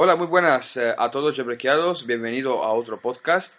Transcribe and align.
Hola, 0.00 0.14
muy 0.14 0.28
buenas 0.28 0.76
eh, 0.76 0.94
a 0.96 1.10
todos 1.10 1.36
yebrequeados, 1.36 2.06
bienvenido 2.06 2.62
a 2.62 2.70
otro 2.70 3.00
podcast. 3.00 3.54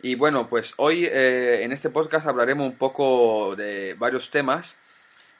Y 0.00 0.14
bueno, 0.14 0.46
pues 0.46 0.72
hoy 0.76 1.04
eh, 1.04 1.64
en 1.64 1.72
este 1.72 1.90
podcast 1.90 2.28
hablaremos 2.28 2.64
un 2.64 2.76
poco 2.76 3.56
de 3.56 3.96
varios 3.98 4.30
temas. 4.30 4.76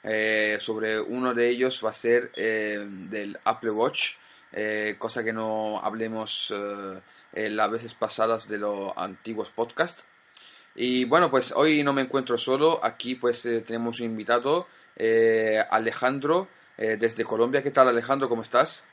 Eh, 0.03 0.57
sobre 0.59 0.99
uno 0.99 1.33
de 1.33 1.47
ellos 1.47 1.79
va 1.81 1.91
a 1.91 1.93
ser 1.93 2.33
del 2.33 3.39
Apple 3.45 3.71
Watch, 3.71 4.15
cosa 4.97 5.23
que 5.23 5.31
no 5.31 5.79
hablemos 5.81 6.53
las 7.33 7.71
veces 7.71 7.93
pasadas 7.93 8.49
de 8.49 8.57
los 8.57 8.91
antiguos 8.97 9.47
podcasts. 9.55 10.03
Y 10.75 11.05
bueno, 11.05 11.31
pues 11.31 11.53
hoy 11.53 11.81
no 11.81 11.93
me 11.93 12.01
encuentro 12.01 12.37
solo, 12.37 12.81
aquí 12.83 13.15
pues 13.15 13.43
tenemos 13.65 14.01
un 14.01 14.07
invitado, 14.07 14.67
Alejandro, 15.69 16.49
desde 16.75 17.23
Colombia. 17.23 17.63
¿Qué 17.63 17.71
tal 17.71 17.87
Alejandro? 17.87 18.27
¿Cómo 18.27 18.41
estás? 18.41 18.83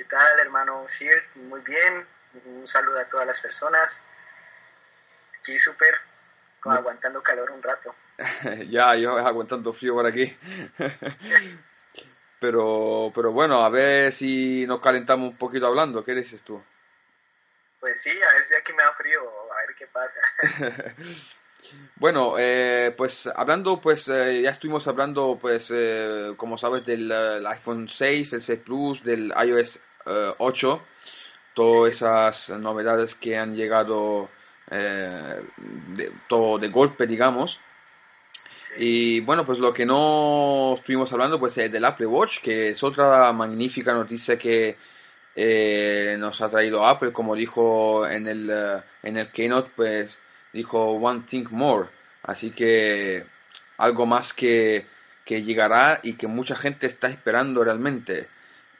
¿Qué 0.00 0.06
tal, 0.06 0.40
hermano 0.40 0.86
Sir? 0.88 1.22
Muy 1.34 1.60
bien. 1.60 2.06
Un 2.46 2.66
saludo 2.66 3.00
a 3.00 3.04
todas 3.04 3.26
las 3.26 3.38
personas. 3.38 4.02
Aquí 5.38 5.58
súper, 5.58 5.94
aguantando 6.64 7.22
calor 7.22 7.50
un 7.50 7.62
rato. 7.62 7.94
ya, 8.70 8.96
yo 8.96 9.18
aguantando 9.18 9.74
frío 9.74 9.92
por 9.92 10.06
aquí. 10.06 10.34
pero, 12.40 13.12
pero 13.14 13.30
bueno, 13.32 13.62
a 13.62 13.68
ver 13.68 14.10
si 14.10 14.64
nos 14.66 14.80
calentamos 14.80 15.32
un 15.32 15.36
poquito 15.36 15.66
hablando. 15.66 16.02
¿Qué 16.02 16.14
dices 16.14 16.40
tú? 16.44 16.64
Pues 17.78 18.00
sí, 18.00 18.10
a 18.10 18.32
ver 18.36 18.46
si 18.46 18.54
aquí 18.54 18.72
me 18.72 18.82
da 18.82 18.92
frío, 18.94 19.20
a 19.20 19.66
ver 19.66 19.76
qué 19.76 19.86
pasa. 19.86 20.94
Bueno, 21.96 22.36
eh, 22.38 22.92
pues 22.96 23.28
hablando, 23.28 23.80
pues 23.80 24.08
eh, 24.08 24.40
ya 24.42 24.50
estuvimos 24.50 24.88
hablando, 24.88 25.38
pues 25.40 25.70
eh, 25.72 26.32
como 26.36 26.58
sabes, 26.58 26.84
del 26.84 27.12
iPhone 27.46 27.88
6, 27.88 28.32
el 28.32 28.42
6 28.42 28.60
Plus, 28.64 29.04
del 29.04 29.32
iOS 29.46 29.78
8, 30.04 30.80
todas 31.54 31.92
esas 31.92 32.50
novedades 32.60 33.14
que 33.14 33.38
han 33.38 33.54
llegado 33.54 34.28
de, 34.70 36.10
todo 36.28 36.58
de 36.58 36.68
golpe, 36.68 37.06
digamos. 37.06 37.58
Y 38.78 39.20
bueno, 39.20 39.44
pues 39.44 39.58
lo 39.58 39.72
que 39.72 39.84
no 39.84 40.74
estuvimos 40.78 41.12
hablando, 41.12 41.38
pues 41.38 41.58
es 41.58 41.72
del 41.72 41.84
Apple 41.84 42.06
Watch, 42.06 42.40
que 42.40 42.70
es 42.70 42.82
otra 42.82 43.32
magnífica 43.32 43.92
noticia 43.92 44.38
que 44.38 44.76
nos 46.18 46.40
ha 46.40 46.48
traído 46.48 46.86
Apple, 46.86 47.12
como 47.12 47.34
dijo 47.34 48.06
en 48.06 48.28
el, 48.28 48.50
en 49.02 49.16
el 49.16 49.28
Keynote, 49.28 49.70
pues 49.74 50.20
dijo 50.52 50.92
One 50.92 51.22
Thing 51.28 51.46
More. 51.50 51.88
Así 52.22 52.50
que 52.50 53.24
algo 53.78 54.06
más 54.06 54.32
que, 54.32 54.86
que 55.24 55.42
llegará 55.42 56.00
y 56.02 56.14
que 56.14 56.26
mucha 56.26 56.56
gente 56.56 56.86
está 56.86 57.08
esperando 57.08 57.64
realmente. 57.64 58.28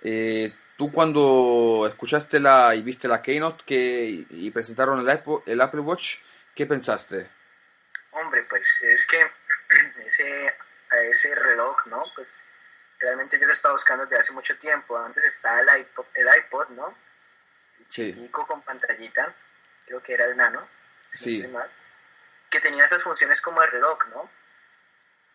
Eh, 0.02 0.52
tú 0.80 0.90
cuando 0.90 1.86
escuchaste 1.86 2.40
la 2.40 2.74
y 2.74 2.80
viste 2.80 3.06
la 3.06 3.20
Keynote 3.20 3.64
que, 3.66 4.24
y 4.30 4.50
presentaron 4.50 4.98
el 4.98 5.10
Apple, 5.10 5.40
el 5.44 5.60
Apple 5.60 5.80
Watch, 5.80 6.14
¿qué 6.54 6.64
pensaste? 6.64 7.28
Hombre, 8.12 8.46
pues 8.48 8.82
es 8.84 9.06
que 9.06 9.20
ese, 10.06 10.54
ese 11.10 11.34
reloj, 11.34 11.86
¿no? 11.88 12.02
Pues 12.14 12.46
realmente 12.98 13.38
yo 13.38 13.46
lo 13.46 13.52
estaba 13.52 13.74
buscando 13.74 14.06
desde 14.06 14.20
hace 14.20 14.32
mucho 14.32 14.56
tiempo. 14.56 14.96
Antes 14.96 15.22
estaba 15.22 15.60
el 15.60 15.82
iPod, 15.82 16.06
el 16.14 16.28
iPod 16.38 16.68
¿no? 16.70 16.94
El 17.98 18.30
con 18.30 18.62
pantallita, 18.62 19.34
creo 19.84 20.02
que 20.02 20.14
era 20.14 20.24
el 20.24 20.36
nano 20.38 20.66
sí. 21.14 21.46
que 22.48 22.60
tenía 22.60 22.86
esas 22.86 23.02
funciones 23.02 23.42
como 23.42 23.62
el 23.62 23.70
reloj, 23.70 23.98
¿no? 24.14 24.30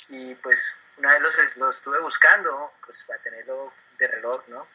Y 0.09 0.33
pues 0.33 0.79
una 0.97 1.13
vez 1.13 1.22
los, 1.22 1.57
los 1.57 1.77
estuve 1.77 2.00
buscando, 2.00 2.73
pues 2.83 3.03
para 3.03 3.22
tenerlo 3.22 3.72
de 4.00 4.07
reloj, 4.07 4.44
¿no? 4.47 4.66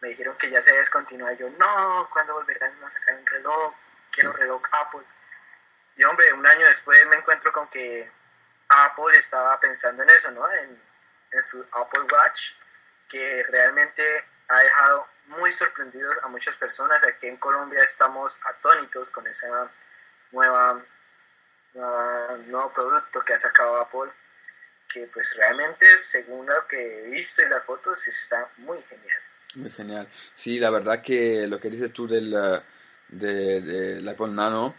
Me 0.00 0.08
dijeron 0.08 0.36
que 0.36 0.50
ya 0.50 0.60
se 0.62 0.72
descontinúa. 0.72 1.32
Yo, 1.32 1.50
no, 1.50 2.08
¿cuándo 2.12 2.34
volverán 2.34 2.72
a 2.84 2.90
sacar 2.90 3.14
un 3.14 3.26
reloj? 3.26 3.74
Quiero 4.12 4.32
reloj 4.32 4.62
Apple. 4.72 5.02
Y 5.96 6.04
hombre, 6.04 6.32
un 6.32 6.46
año 6.46 6.66
después 6.66 7.04
me 7.08 7.16
encuentro 7.16 7.52
con 7.52 7.68
que 7.68 8.08
Apple 8.68 9.16
estaba 9.16 9.58
pensando 9.58 10.02
en 10.02 10.10
eso, 10.10 10.30
¿no? 10.30 10.48
En, 10.52 10.80
en 11.32 11.42
su 11.42 11.66
Apple 11.72 12.02
Watch, 12.02 12.52
que 13.08 13.42
realmente 13.48 14.24
ha 14.48 14.58
dejado 14.60 15.06
muy 15.26 15.52
sorprendidos 15.52 16.16
a 16.22 16.28
muchas 16.28 16.56
personas. 16.56 17.02
Aquí 17.04 17.26
en 17.26 17.36
Colombia 17.36 17.82
estamos 17.82 18.38
atónitos 18.44 19.10
con 19.10 19.26
esa 19.26 19.70
nueva, 20.32 20.80
nuevo 21.74 22.72
producto 22.72 23.20
que 23.24 23.34
ha 23.34 23.38
sacado 23.38 23.80
Apple, 23.80 24.10
que 24.92 25.06
pues 25.12 25.36
realmente 25.36 25.98
según 25.98 26.46
lo 26.46 26.66
que 26.66 27.04
he 27.04 27.10
visto 27.10 27.42
en 27.42 27.50
las 27.50 27.64
fotos 27.64 28.06
está 28.08 28.48
muy 28.58 28.82
genial. 28.82 29.22
Muy 29.58 29.70
genial. 29.70 30.06
Sí, 30.36 30.58
la 30.58 30.70
verdad 30.70 31.02
que 31.02 31.46
lo 31.48 31.58
que 31.58 31.70
dices 31.70 31.92
tú 31.92 32.06
del, 32.06 32.30
de, 33.08 34.08
Apple 34.08 34.28
Nano, 34.28 34.74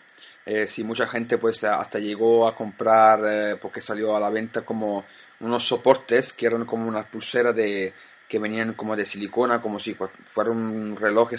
eh, 0.46 0.68
sí, 0.68 0.84
mucha 0.84 1.08
gente 1.08 1.38
pues 1.38 1.64
hasta 1.64 2.00
llegó 2.00 2.48
a 2.48 2.56
comprar, 2.56 3.20
eh, 3.26 3.56
porque 3.62 3.82
salió 3.82 4.16
a 4.16 4.20
la 4.20 4.30
venta 4.30 4.62
como 4.62 5.04
unos 5.42 5.66
soportes 5.66 6.34
que 6.34 6.46
eran 6.46 6.66
como 6.66 6.88
una 6.88 7.04
pulsera 7.04 7.52
de 7.54 7.94
que 8.30 8.40
venían 8.40 8.74
como 8.74 8.96
de 8.96 9.06
silicona, 9.06 9.60
como 9.60 9.80
si 9.80 9.96
fuera 9.96 10.52
un 10.52 10.96
reloj 10.96 11.32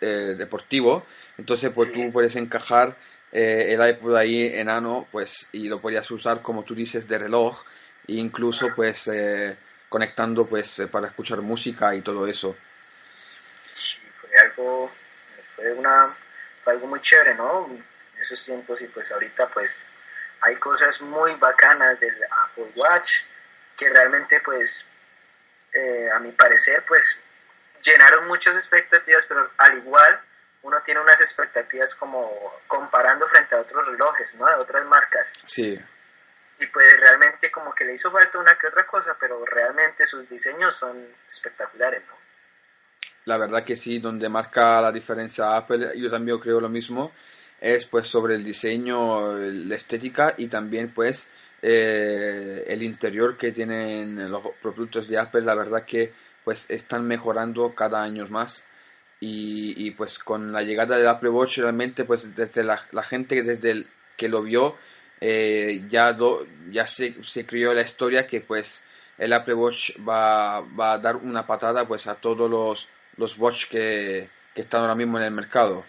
eh, 0.00 0.06
deportivo. 0.38 1.04
Entonces, 1.36 1.72
pues 1.74 1.92
tú 1.92 2.10
puedes 2.12 2.36
encajar 2.36 2.94
eh, 3.32 3.74
el 3.74 3.90
iPod 3.90 4.16
ahí 4.16 4.46
enano, 4.46 5.06
pues, 5.10 5.48
y 5.52 5.68
lo 5.68 5.80
podías 5.80 6.08
usar 6.10 6.40
como 6.40 6.62
tú 6.62 6.74
dices 6.74 7.08
de 7.08 7.18
reloj, 7.18 7.60
e 8.06 8.14
incluso 8.14 8.68
pues 8.76 9.08
eh, 9.08 9.56
conectando 9.92 10.44
pues 10.46 10.80
eh, 10.80 10.88
para 10.88 11.06
escuchar 11.06 11.38
música 11.42 11.94
y 11.94 12.00
todo 12.00 12.26
eso. 12.26 12.56
Sí, 13.70 14.00
fue 14.20 14.36
algo, 14.38 14.90
fue 15.54 15.72
una, 15.74 16.12
fue 16.64 16.72
algo 16.72 16.88
muy 16.88 17.00
chévere, 17.00 17.36
¿no? 17.36 17.68
En 17.68 17.84
esos 18.20 18.44
tiempos 18.44 18.80
y 18.80 18.86
pues 18.88 19.12
ahorita 19.12 19.46
pues 19.48 19.86
hay 20.40 20.56
cosas 20.56 21.02
muy 21.02 21.34
bacanas 21.36 22.00
del 22.00 22.16
Apple 22.44 22.72
Watch 22.74 23.20
que 23.76 23.88
realmente 23.88 24.40
pues 24.40 24.88
a 26.14 26.18
mi 26.18 26.32
parecer 26.32 26.84
pues 26.86 27.18
llenaron 27.82 28.26
muchas 28.26 28.56
expectativas, 28.56 29.26
pero 29.26 29.48
al 29.58 29.78
igual 29.78 30.20
uno 30.62 30.80
tiene 30.84 31.00
unas 31.00 31.20
expectativas 31.20 31.94
como 31.94 32.30
comparando 32.66 33.26
frente 33.28 33.54
a 33.54 33.60
otros 33.60 33.86
relojes, 33.86 34.34
¿no? 34.34 34.46
De 34.46 34.54
otras 34.54 34.84
marcas. 34.86 35.34
Sí. 35.46 35.80
Y 36.60 36.66
pues 36.66 37.00
realmente 37.00 37.50
como 37.50 37.74
que 37.74 37.84
le 37.84 37.94
hizo 37.94 38.10
falta 38.10 38.38
una 38.38 38.56
que 38.56 38.68
otra 38.68 38.86
cosa, 38.86 39.16
pero 39.18 39.44
realmente 39.44 40.06
sus 40.06 40.28
diseños 40.28 40.76
son 40.76 40.96
espectaculares, 41.28 42.02
¿no? 42.08 42.14
La 43.24 43.36
verdad 43.36 43.64
que 43.64 43.76
sí, 43.76 43.98
donde 43.98 44.28
marca 44.28 44.80
la 44.80 44.90
diferencia 44.90 45.56
Apple, 45.56 45.92
yo 45.96 46.10
también 46.10 46.38
creo 46.38 46.60
lo 46.60 46.68
mismo, 46.68 47.12
es 47.60 47.84
pues 47.84 48.08
sobre 48.08 48.34
el 48.34 48.44
diseño, 48.44 49.38
la 49.38 49.76
estética 49.76 50.34
y 50.36 50.48
también 50.48 50.92
pues 50.92 51.28
eh, 51.62 52.64
el 52.66 52.82
interior 52.82 53.36
que 53.36 53.52
tienen 53.52 54.28
los 54.28 54.42
productos 54.60 55.06
de 55.06 55.18
Apple, 55.18 55.42
la 55.42 55.54
verdad 55.54 55.84
que 55.84 56.12
pues 56.44 56.68
están 56.68 57.06
mejorando 57.06 57.72
cada 57.74 58.02
año 58.02 58.26
más 58.28 58.64
y, 59.24 59.92
pues 59.92 60.18
con 60.18 60.52
la 60.52 60.62
llegada 60.62 60.96
del 60.96 61.06
Apple 61.06 61.28
Watch 61.28 61.58
realmente 61.58 62.04
pues 62.04 62.34
desde 62.34 62.64
la, 62.64 62.84
la 62.90 63.04
gente 63.04 63.40
desde 63.44 63.70
el, 63.70 63.86
que 64.16 64.28
lo 64.28 64.42
vio 64.42 64.76
eh, 65.24 65.84
ya 65.88 66.16
ya 66.70 66.84
se, 66.84 67.22
se 67.22 67.46
crió 67.46 67.72
la 67.72 67.82
historia 67.82 68.26
que 68.26 68.40
pues 68.40 68.82
el 69.18 69.32
Apple 69.32 69.54
Watch 69.54 69.92
va, 70.06 70.60
va 70.60 70.94
a 70.94 70.98
dar 70.98 71.14
una 71.14 71.46
patada 71.46 71.84
pues 71.84 72.08
a 72.08 72.16
todos 72.16 72.50
los, 72.50 72.88
los 73.18 73.38
watch 73.38 73.68
que, 73.68 74.28
que 74.52 74.62
están 74.62 74.80
ahora 74.80 74.96
mismo 74.96 75.18
en 75.18 75.24
el 75.24 75.30
mercado. 75.30 75.84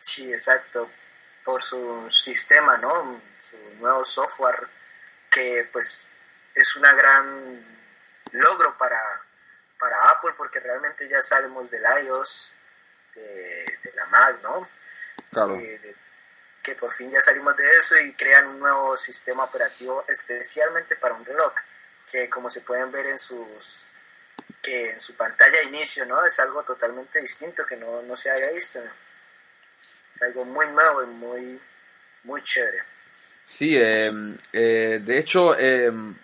Sí, 0.00 0.32
exacto. 0.32 0.90
Por 1.44 1.62
su 1.62 2.10
sistema, 2.10 2.76
¿no? 2.78 3.20
Su 3.48 3.80
nuevo 3.80 4.04
software 4.04 4.66
que 5.30 5.68
pues 5.72 6.10
es 6.52 6.76
una 6.76 6.92
gran 6.94 7.64
logro 8.32 8.76
para, 8.76 9.00
para 9.78 10.10
Apple 10.10 10.32
porque 10.36 10.58
realmente 10.58 11.08
ya 11.08 11.22
salimos 11.22 11.70
del 11.70 11.82
iOS, 12.04 12.52
de, 13.14 13.78
la 13.94 14.06
Mac, 14.06 14.36
¿no? 14.42 14.68
Claro. 15.30 15.60
Que 16.66 16.74
por 16.74 16.92
fin 16.92 17.12
ya 17.12 17.22
salimos 17.22 17.56
de 17.56 17.76
eso 17.76 17.96
y 18.00 18.12
crean 18.14 18.48
un 18.48 18.58
nuevo 18.58 18.96
sistema 18.96 19.44
operativo 19.44 20.04
especialmente 20.08 20.96
para 20.96 21.14
un 21.14 21.24
reloj, 21.24 21.52
que 22.10 22.28
como 22.28 22.50
se 22.50 22.62
pueden 22.62 22.90
ver 22.90 23.06
en 23.06 23.18
sus 23.20 23.92
que 24.60 24.90
en 24.90 25.00
su 25.00 25.14
pantalla 25.14 25.58
de 25.58 25.66
inicio, 25.66 26.04
¿no? 26.06 26.26
Es 26.26 26.40
algo 26.40 26.64
totalmente 26.64 27.20
distinto 27.20 27.64
que 27.64 27.76
no, 27.76 28.02
no 28.02 28.16
se 28.16 28.30
haya 28.32 28.50
visto. 28.50 28.80
Es 30.16 30.22
algo 30.22 30.44
muy 30.44 30.66
nuevo 30.66 31.04
y 31.04 31.06
muy, 31.06 31.60
muy 32.24 32.42
chévere. 32.42 32.78
Sí, 33.46 33.76
em, 33.76 34.36
eh, 34.52 35.00
de 35.00 35.18
hecho, 35.18 35.56
em, 35.56 36.16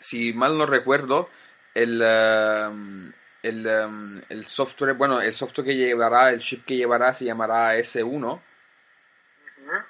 si 0.00 0.32
mal 0.32 0.56
no 0.56 0.66
recuerdo, 0.66 1.28
el, 1.74 2.00
em, 2.00 3.12
el, 3.42 4.22
el, 4.28 4.46
software, 4.46 4.94
bueno, 4.94 5.20
el 5.20 5.34
software 5.34 5.66
que 5.66 5.74
llevará, 5.74 6.30
el 6.30 6.40
chip 6.40 6.64
que 6.64 6.76
llevará 6.76 7.12
se 7.14 7.24
llamará 7.24 7.76
S1 7.76 8.40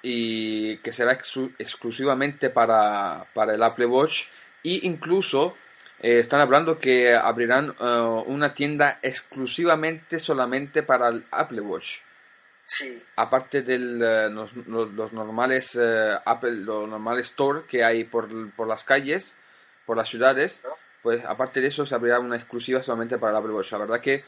y 0.03 0.77
que 0.79 0.93
será 0.93 1.13
exclusivamente 1.13 2.51
para, 2.51 3.25
para 3.35 3.55
el 3.55 3.63
Apple 3.63 3.87
Watch 3.87 4.25
y 4.63 4.87
incluso 4.87 5.55
eh, 6.01 6.19
están 6.21 6.41
hablando 6.41 6.79
que 6.79 7.15
abrirán 7.15 7.75
eh, 7.81 8.23
una 8.27 8.53
tienda 8.53 8.99
exclusivamente 9.03 10.21
solamente 10.21 10.83
para 10.83 11.09
el 11.09 11.25
Apple 11.31 11.61
Watch. 11.61 11.99
Sí. 12.67 13.01
Aparte 13.15 13.63
de 13.63 13.77
eh, 13.77 14.31
los, 14.31 14.55
los, 14.67 15.13
normales 15.13 15.79
Apple, 16.25 16.57
los 16.57 16.89
normales 16.89 17.29
store 17.29 17.63
que 17.69 17.85
hay 17.85 18.05
por, 18.05 18.29
por, 18.53 18.67
las 18.67 18.83
calles, 18.83 19.35
por 19.87 19.97
las 19.97 20.09
ciudades, 20.09 20.63
pues 21.03 21.25
aparte 21.25 21.61
de 21.61 21.69
eso 21.69 21.87
se 21.87 21.95
abrirá 21.95 22.19
una 22.19 22.37
exclusiva 22.37 22.83
solamente 22.83 23.19
para 23.19 23.31
el 23.33 23.39
Apple 23.39 23.53
Watch. 23.53 23.73
La 23.73 23.79
verdad 23.79 24.01
que 24.01 24.25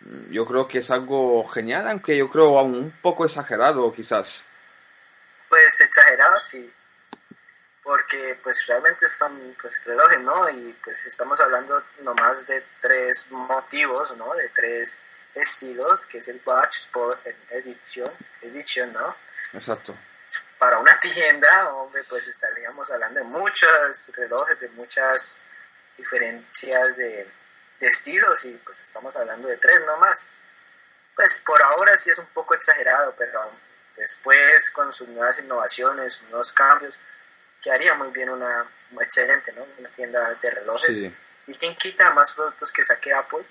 mm, 0.00 0.30
yo 0.30 0.44
creo 0.44 0.68
que 0.68 0.80
es 0.80 0.90
algo 0.90 1.46
genial, 1.48 1.88
aunque 1.88 2.16
yo 2.16 2.28
creo 2.28 2.62
un 2.62 2.92
poco 3.02 3.24
exagerado 3.24 3.92
quizás. 3.94 4.44
Pues 5.50 5.80
exagerado 5.80 6.38
sí, 6.38 6.72
porque 7.82 8.38
pues 8.44 8.66
realmente 8.68 9.08
son 9.08 9.56
pues 9.60 9.84
relojes, 9.84 10.20
¿no? 10.20 10.48
Y 10.48 10.72
pues 10.84 11.04
estamos 11.06 11.40
hablando 11.40 11.82
nomás 12.02 12.46
de 12.46 12.62
tres 12.80 13.32
motivos, 13.32 14.16
¿no? 14.16 14.32
De 14.34 14.48
tres 14.50 15.00
estilos, 15.34 16.06
que 16.06 16.18
es 16.18 16.28
el 16.28 16.40
Watch 16.44 16.76
Sport 16.76 17.26
Edition, 17.50 18.12
edition 18.42 18.92
¿no? 18.92 19.16
Exacto. 19.52 19.96
Para 20.58 20.78
una 20.78 20.98
tienda, 21.00 21.72
hombre, 21.74 22.04
pues 22.08 22.28
estaríamos 22.28 22.88
hablando 22.88 23.18
de 23.18 23.26
muchos 23.26 24.12
relojes, 24.14 24.60
de 24.60 24.68
muchas 24.70 25.40
diferencias 25.96 26.96
de, 26.96 27.28
de 27.80 27.86
estilos 27.88 28.44
y 28.44 28.52
pues 28.64 28.78
estamos 28.78 29.16
hablando 29.16 29.48
de 29.48 29.56
tres 29.56 29.84
nomás. 29.84 30.30
Pues 31.16 31.42
por 31.44 31.60
ahora 31.60 31.96
sí 31.96 32.10
es 32.10 32.18
un 32.18 32.26
poco 32.26 32.54
exagerado, 32.54 33.12
pero 33.18 33.50
después 34.00 34.70
con 34.70 34.92
sus 34.92 35.08
nuevas 35.08 35.38
innovaciones, 35.38 36.22
nuevos 36.30 36.52
cambios, 36.52 36.94
quedaría 37.62 37.94
muy 37.94 38.08
bien 38.10 38.30
una, 38.30 38.64
excelente, 39.00 39.52
¿no? 39.52 39.64
Una 39.78 39.88
tienda 39.90 40.34
de 40.40 40.50
relojes. 40.50 41.12
Y 41.46 41.54
quien 41.54 41.74
quita 41.76 42.10
más 42.10 42.32
productos 42.32 42.72
que 42.72 42.84
saque 42.84 43.12
Apple, 43.12 43.44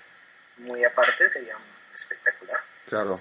muy 0.58 0.84
aparte, 0.84 1.30
sería 1.30 1.54
espectacular. 1.94 2.60
Claro. 2.88 3.20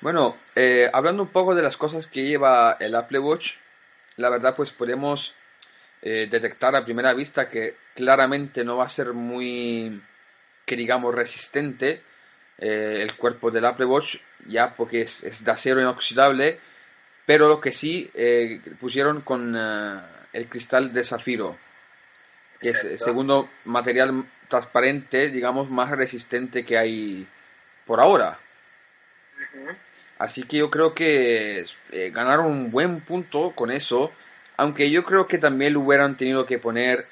Bueno, 0.00 0.36
eh, 0.54 0.88
hablando 0.92 1.24
un 1.24 1.30
poco 1.30 1.54
de 1.54 1.62
las 1.62 1.76
cosas 1.76 2.06
que 2.06 2.22
lleva 2.22 2.76
el 2.78 2.94
Apple 2.94 3.18
Watch, 3.18 3.54
la 4.16 4.28
verdad 4.28 4.54
pues 4.54 4.70
podemos 4.70 5.34
eh, 6.02 6.28
detectar 6.30 6.76
a 6.76 6.84
primera 6.84 7.12
vista 7.12 7.48
que 7.48 7.74
claramente 7.94 8.62
no 8.62 8.76
va 8.76 8.84
a 8.84 8.90
ser 8.90 9.12
muy, 9.12 10.00
que 10.64 10.76
digamos, 10.76 11.14
resistente 11.14 12.00
eh, 12.58 13.00
el 13.02 13.14
cuerpo 13.16 13.50
del 13.50 13.64
Apple 13.64 13.86
Watch, 13.86 14.16
ya 14.46 14.74
porque 14.74 15.02
es, 15.02 15.24
es 15.24 15.44
de 15.44 15.50
acero 15.50 15.80
inoxidable 15.80 16.58
pero 17.28 17.46
lo 17.46 17.60
que 17.60 17.74
sí 17.74 18.10
eh, 18.14 18.58
pusieron 18.80 19.20
con 19.20 19.54
eh, 19.54 20.00
el 20.32 20.46
cristal 20.46 20.94
de 20.94 21.04
zafiro, 21.04 21.58
que 22.58 22.70
es 22.70 22.84
el 22.84 22.98
segundo 22.98 23.50
material 23.66 24.24
transparente, 24.48 25.28
digamos, 25.28 25.68
más 25.68 25.90
resistente 25.90 26.64
que 26.64 26.78
hay 26.78 27.26
por 27.84 28.00
ahora. 28.00 28.38
Así 30.18 30.44
que 30.44 30.56
yo 30.56 30.70
creo 30.70 30.94
que 30.94 31.66
eh, 31.92 32.10
ganaron 32.14 32.46
un 32.46 32.70
buen 32.70 33.02
punto 33.02 33.52
con 33.54 33.70
eso, 33.70 34.10
aunque 34.56 34.90
yo 34.90 35.04
creo 35.04 35.26
que 35.26 35.36
también 35.36 35.74
lo 35.74 35.80
hubieran 35.80 36.16
tenido 36.16 36.46
que 36.46 36.58
poner 36.58 37.06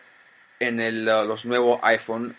en 0.60 0.80
el, 0.80 1.04
los 1.04 1.44
nuevos 1.44 1.78
iPhone, 1.82 2.34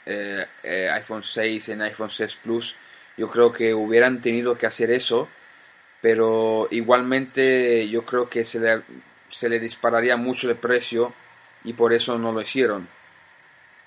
iPhone 0.64 1.24
6, 1.24 1.70
en 1.70 1.84
iPhone 1.84 2.10
6 2.10 2.38
Plus, 2.42 2.76
yo 3.18 3.30
creo 3.30 3.52
que 3.52 3.74
hubieran 3.74 4.22
tenido 4.22 4.58
que 4.58 4.68
hacer 4.68 4.92
eso 4.92 5.28
pero 6.02 6.68
igualmente 6.72 7.88
yo 7.90 8.06
creo 8.06 8.30
que 8.30 8.46
se 8.46 8.60
le, 8.60 8.82
se 9.32 9.50
le 9.50 9.60
dispararía 9.60 10.16
mucho 10.16 10.50
el 10.50 10.56
precio 10.56 11.14
y 11.64 11.74
por 11.74 11.94
eso 11.94 12.18
no 12.18 12.32
lo 12.32 12.42
hicieron. 12.42 12.88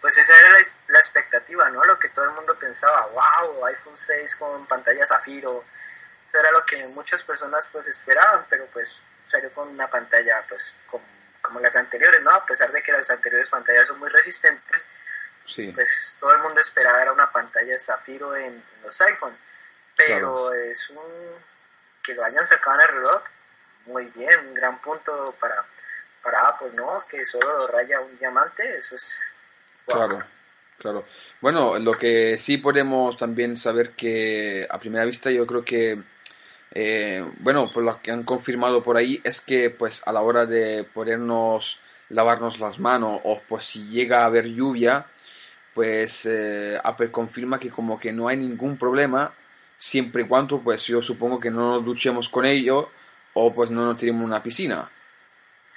Pues 0.00 0.16
esa 0.18 0.38
era 0.38 0.52
la, 0.88 0.98
expectativa, 0.98 1.68
¿no? 1.70 1.84
Lo 1.84 1.98
que 1.98 2.08
todo 2.08 2.24
el 2.24 2.32
mundo 2.32 2.54
pensaba, 2.58 3.06
wow, 3.08 3.66
iPhone 3.66 3.96
6 3.96 4.36
con 4.36 4.66
pantalla 4.66 5.06
zafiro, 5.06 5.62
eso 6.28 6.38
era 6.38 6.50
lo 6.52 6.64
que 6.64 6.86
muchas 6.88 7.22
personas 7.22 7.68
pues 7.70 7.86
esperaban, 7.86 8.44
pero 8.48 8.66
pues 8.72 9.00
salió 9.30 9.52
con 9.52 9.68
una 9.68 9.86
pantalla 9.88 10.42
pues 10.48 10.74
como, 10.86 11.04
como 11.42 11.60
las 11.60 11.76
anteriores, 11.76 12.22
¿no? 12.22 12.30
A 12.30 12.44
pesar 12.44 12.72
de 12.72 12.82
que 12.82 12.92
las 12.92 13.10
anteriores 13.10 13.48
pantallas 13.48 13.88
son 13.88 13.98
muy 13.98 14.08
resistentes, 14.08 14.80
sí. 15.54 15.72
pues 15.74 16.16
todo 16.20 16.32
el 16.32 16.42
mundo 16.42 16.60
esperaba 16.60 17.02
era 17.02 17.12
una 17.12 17.30
pantalla 17.30 17.78
zafiro 17.78 18.34
en, 18.36 18.62
los 18.84 19.00
iPhone, 19.00 19.36
pero 19.96 20.52
es 20.52 20.90
un 20.90 20.98
que 22.02 22.14
lo 22.14 22.24
hayan 22.24 22.46
sacado 22.46 22.80
en 22.80 22.88
el 22.88 22.94
reloj, 22.96 23.22
muy 23.86 24.06
bien, 24.14 24.38
un 24.48 24.54
gran 24.54 24.78
punto 24.80 25.34
para, 25.38 25.54
para 26.22 26.48
Apple, 26.48 26.70
¿no? 26.74 27.04
Que 27.10 27.24
solo 27.24 27.66
raya 27.66 28.00
un 28.00 28.18
diamante, 28.18 28.62
eso 28.78 28.96
es... 28.96 29.20
Claro, 29.86 30.22
claro. 30.78 31.04
Bueno, 31.40 31.78
lo 31.78 31.92
que 31.98 32.38
sí 32.38 32.58
podemos 32.58 33.16
también 33.16 33.56
saber 33.56 33.90
que 33.90 34.66
a 34.70 34.78
primera 34.78 35.04
vista 35.04 35.30
yo 35.30 35.46
creo 35.46 35.64
que, 35.64 35.98
eh, 36.72 37.24
bueno, 37.38 37.70
por 37.70 37.82
lo 37.82 38.00
que 38.00 38.10
han 38.10 38.24
confirmado 38.24 38.82
por 38.82 38.96
ahí 38.96 39.20
es 39.24 39.40
que 39.40 39.70
pues 39.70 40.02
a 40.06 40.12
la 40.12 40.20
hora 40.20 40.46
de 40.46 40.84
podernos 40.84 41.80
lavarnos 42.10 42.60
las 42.60 42.78
manos 42.78 43.20
o 43.24 43.40
pues 43.48 43.64
si 43.64 43.86
llega 43.88 44.22
a 44.22 44.26
haber 44.26 44.46
lluvia, 44.46 45.06
pues 45.74 46.26
eh, 46.26 46.80
Apple 46.82 47.10
confirma 47.10 47.58
que 47.58 47.70
como 47.70 47.98
que 47.98 48.12
no 48.12 48.28
hay 48.28 48.36
ningún 48.36 48.76
problema 48.76 49.32
siempre 49.78 50.22
y 50.22 50.26
cuando 50.26 50.60
pues 50.60 50.84
yo 50.84 51.00
supongo 51.00 51.40
que 51.40 51.50
no 51.50 51.76
nos 51.76 51.84
duchemos 51.84 52.28
con 52.28 52.44
ello 52.44 52.90
o 53.34 53.54
pues 53.54 53.70
no 53.70 53.86
nos 53.86 53.98
tiremos 53.98 54.24
una 54.24 54.42
piscina. 54.42 54.88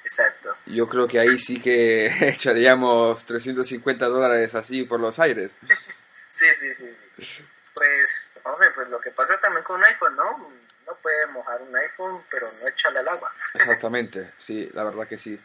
Exacto. 0.04 0.56
Yo 0.66 0.88
creo 0.90 1.08
que 1.08 1.20
ahí 1.20 1.40
sí 1.40 1.60
que 1.62 2.08
echaríamos 2.30 3.26
350 3.26 4.06
dólares 4.08 4.54
así 4.56 4.84
por 4.84 5.00
los 5.00 5.20
aires. 5.20 5.52
sí, 6.30 6.46
sí, 6.54 6.74
sí, 6.74 7.26
Pues, 7.74 8.32
hombre, 8.44 8.70
pues 8.76 8.90
lo 8.90 9.00
que 9.00 9.12
pasa 9.12 9.38
también 9.40 9.64
con 9.64 9.78
un 9.78 9.86
iPhone, 9.86 10.16
¿no? 10.16 10.38
No 10.86 10.94
puede 11.02 11.28
mojar 11.28 11.62
un 11.62 11.76
iPhone, 11.76 12.22
pero 12.30 12.52
no 12.62 12.68
echarle 12.68 13.00
al 13.00 13.08
agua. 13.08 13.32
Exactamente, 13.54 14.32
sí, 14.38 14.70
la 14.74 14.84
verdad 14.84 15.08
que 15.08 15.18
sí. 15.18 15.40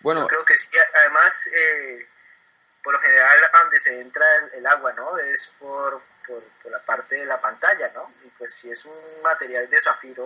Bueno, 0.00 0.22
Yo 0.22 0.26
creo 0.28 0.44
que 0.44 0.56
sí, 0.56 0.76
además, 1.02 1.46
eh, 1.48 2.06
por 2.88 2.94
lo 2.94 3.00
general, 3.02 3.38
donde 3.52 3.78
se 3.80 4.00
entra 4.00 4.24
el 4.54 4.66
agua, 4.66 4.94
¿no? 4.94 5.18
Es 5.18 5.52
por 5.58 6.00
por, 6.26 6.42
la 6.72 6.78
parte 6.78 7.16
de 7.16 7.26
la 7.26 7.38
pantalla, 7.38 7.90
¿no? 7.94 8.10
Y 8.24 8.30
pues 8.30 8.54
si 8.54 8.70
es 8.70 8.82
un 8.86 9.22
material 9.22 9.68
de 9.68 9.78
zafiro, 9.78 10.24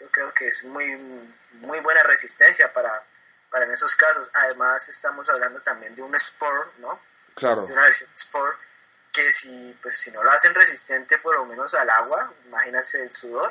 yo 0.00 0.08
creo 0.12 0.32
que 0.32 0.46
es 0.46 0.62
muy, 0.62 0.94
muy 1.54 1.80
buena 1.80 2.04
resistencia 2.04 2.72
para, 2.72 3.02
para 3.50 3.64
en 3.64 3.72
esos 3.72 3.96
casos. 3.96 4.30
Además 4.32 4.88
estamos 4.88 5.28
hablando 5.28 5.60
también 5.62 5.92
de 5.96 6.02
un 6.02 6.14
Sport, 6.14 6.72
¿no? 6.78 7.00
Claro. 7.34 7.66
De 7.66 7.72
una 7.72 7.82
versión 7.82 8.10
Sport 8.14 8.56
que 9.12 9.32
si, 9.32 9.76
pues, 9.82 9.98
si 9.98 10.12
no 10.12 10.22
lo 10.22 10.30
hacen 10.30 10.54
resistente 10.54 11.18
por 11.18 11.34
lo 11.34 11.46
menos 11.46 11.74
al 11.74 11.90
agua, 11.90 12.32
imagínense 12.46 13.02
el 13.02 13.10
sudor. 13.12 13.50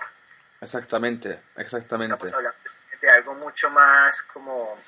Exactamente, 0.62 1.38
exactamente. 1.58 2.14
Estamos 2.14 2.34
hablando 2.34 2.60
de 3.02 3.10
algo 3.10 3.34
mucho 3.34 3.70
más 3.72 4.22
como, 4.22 4.80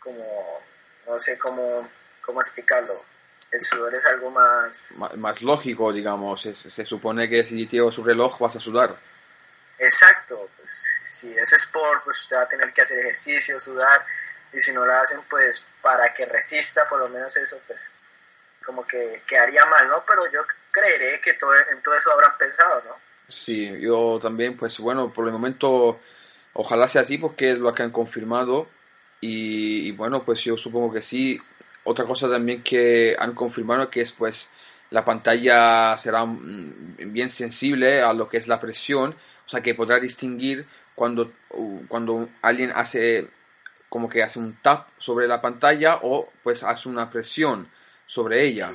como 0.00 0.60
no 1.06 1.20
sé 1.20 1.38
cómo, 1.38 1.88
cómo 2.22 2.40
explicarlo, 2.40 3.02
el 3.52 3.62
sudor 3.62 3.94
es 3.94 4.04
algo 4.06 4.30
más... 4.30 4.88
más, 5.16 5.42
lógico, 5.42 5.92
digamos. 5.92 6.40
Se, 6.40 6.84
supone 6.84 7.28
que 7.28 7.44
si 7.44 7.66
tienes 7.66 7.94
su 7.94 8.02
reloj 8.02 8.38
vas 8.38 8.56
a 8.56 8.60
sudar. 8.60 8.94
Exacto. 9.78 10.48
Pues, 10.56 10.84
si 11.10 11.36
es 11.36 11.52
sport, 11.52 12.02
pues 12.04 12.18
usted 12.20 12.36
va 12.36 12.42
a 12.42 12.48
tener 12.48 12.72
que 12.72 12.80
hacer 12.80 12.98
ejercicio, 13.00 13.60
sudar. 13.60 14.02
Y 14.54 14.60
si 14.60 14.72
no 14.72 14.86
lo 14.86 14.94
hacen, 14.94 15.20
pues 15.28 15.62
para 15.82 16.12
que 16.14 16.24
resista 16.24 16.88
por 16.88 16.98
lo 16.98 17.08
menos 17.10 17.36
eso, 17.36 17.58
pues 17.66 17.90
como 18.64 18.86
que 18.86 19.22
quedaría 19.26 19.66
mal, 19.66 19.88
¿no? 19.88 20.02
Pero 20.06 20.30
yo 20.32 20.40
creeré 20.70 21.20
que 21.20 21.34
todo, 21.34 21.52
en 21.54 21.82
todo 21.82 21.94
eso 21.94 22.10
habrán 22.10 22.32
pensado, 22.38 22.82
¿no? 22.86 22.94
Sí, 23.28 23.80
yo 23.80 24.18
también, 24.22 24.56
pues 24.56 24.78
bueno, 24.78 25.12
por 25.12 25.26
el 25.26 25.32
momento 25.32 26.00
ojalá 26.54 26.88
sea 26.88 27.02
así 27.02 27.18
porque 27.18 27.52
es 27.52 27.58
lo 27.58 27.74
que 27.74 27.82
han 27.82 27.90
confirmado 27.90 28.66
y, 29.20 29.88
y, 29.88 29.92
bueno, 29.92 30.22
pues 30.22 30.40
yo 30.40 30.56
supongo 30.56 30.92
que 30.92 31.02
sí, 31.02 31.40
otra 31.84 32.04
cosa 32.04 32.28
también 32.28 32.62
que 32.62 33.16
han 33.18 33.34
confirmado 33.34 33.90
que 33.90 34.02
es 34.02 34.12
pues 34.12 34.48
la 34.90 35.04
pantalla 35.04 35.96
será 35.98 36.24
mm, 36.24 37.12
bien 37.12 37.30
sensible 37.30 38.02
a 38.02 38.12
lo 38.12 38.28
que 38.28 38.36
es 38.36 38.46
la 38.46 38.60
presión, 38.60 39.14
o 39.46 39.50
sea 39.50 39.60
que 39.60 39.74
podrá 39.74 39.98
distinguir 39.98 40.66
cuando, 40.94 41.30
cuando 41.88 42.28
alguien 42.42 42.72
hace 42.74 43.26
como 43.88 44.08
que 44.08 44.22
hace 44.22 44.38
un 44.38 44.54
tap 44.62 44.86
sobre 44.98 45.26
la 45.28 45.40
pantalla 45.40 45.98
o 46.02 46.30
pues 46.42 46.62
hace 46.62 46.88
una 46.88 47.10
presión 47.10 47.66
sobre 48.06 48.46
ella. 48.46 48.72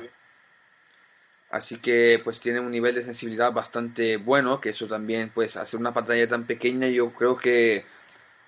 Así 1.50 1.78
que 1.78 2.20
pues 2.22 2.40
tiene 2.40 2.60
un 2.60 2.70
nivel 2.70 2.94
de 2.94 3.04
sensibilidad 3.04 3.52
bastante 3.52 4.16
bueno, 4.16 4.60
que 4.60 4.70
eso 4.70 4.86
también 4.86 5.30
pues 5.34 5.56
hacer 5.56 5.80
una 5.80 5.94
pantalla 5.94 6.28
tan 6.28 6.44
pequeña 6.44 6.88
yo 6.88 7.10
creo 7.10 7.36
que 7.36 7.84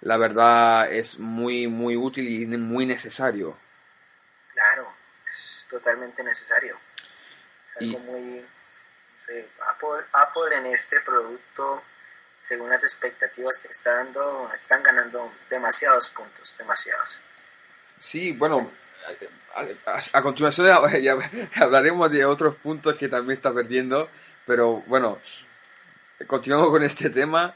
la 0.02 0.16
verdad 0.16 0.92
es 0.92 1.18
muy 1.18 1.66
muy 1.66 1.96
útil 1.96 2.28
y 2.28 2.46
muy 2.56 2.86
necesario. 2.86 3.56
Es 5.70 5.82
totalmente 5.82 6.22
necesario. 6.24 6.76
algo 7.80 7.98
muy 8.00 8.44
Apple, 9.68 10.04
Apple 10.12 10.56
en 10.56 10.66
este 10.66 10.98
producto 11.00 11.80
según 12.42 12.70
las 12.70 12.82
expectativas 12.82 13.60
que 13.60 13.68
está 13.68 13.94
dando, 13.94 14.50
están 14.52 14.82
ganando 14.82 15.30
demasiados 15.50 16.08
puntos, 16.08 16.56
demasiados. 16.58 17.08
Sí, 18.00 18.32
bueno, 18.32 18.68
a, 20.12 20.22
continuación 20.22 20.66
ya 21.02 21.16
hablaremos 21.56 22.10
de 22.10 22.24
otros 22.24 22.56
puntos 22.56 22.96
que 22.96 23.08
también 23.08 23.36
está 23.36 23.52
perdiendo, 23.52 24.08
pero 24.46 24.82
bueno, 24.86 25.18
continuamos 26.26 26.70
con 26.70 26.82
este 26.82 27.10
tema. 27.10 27.54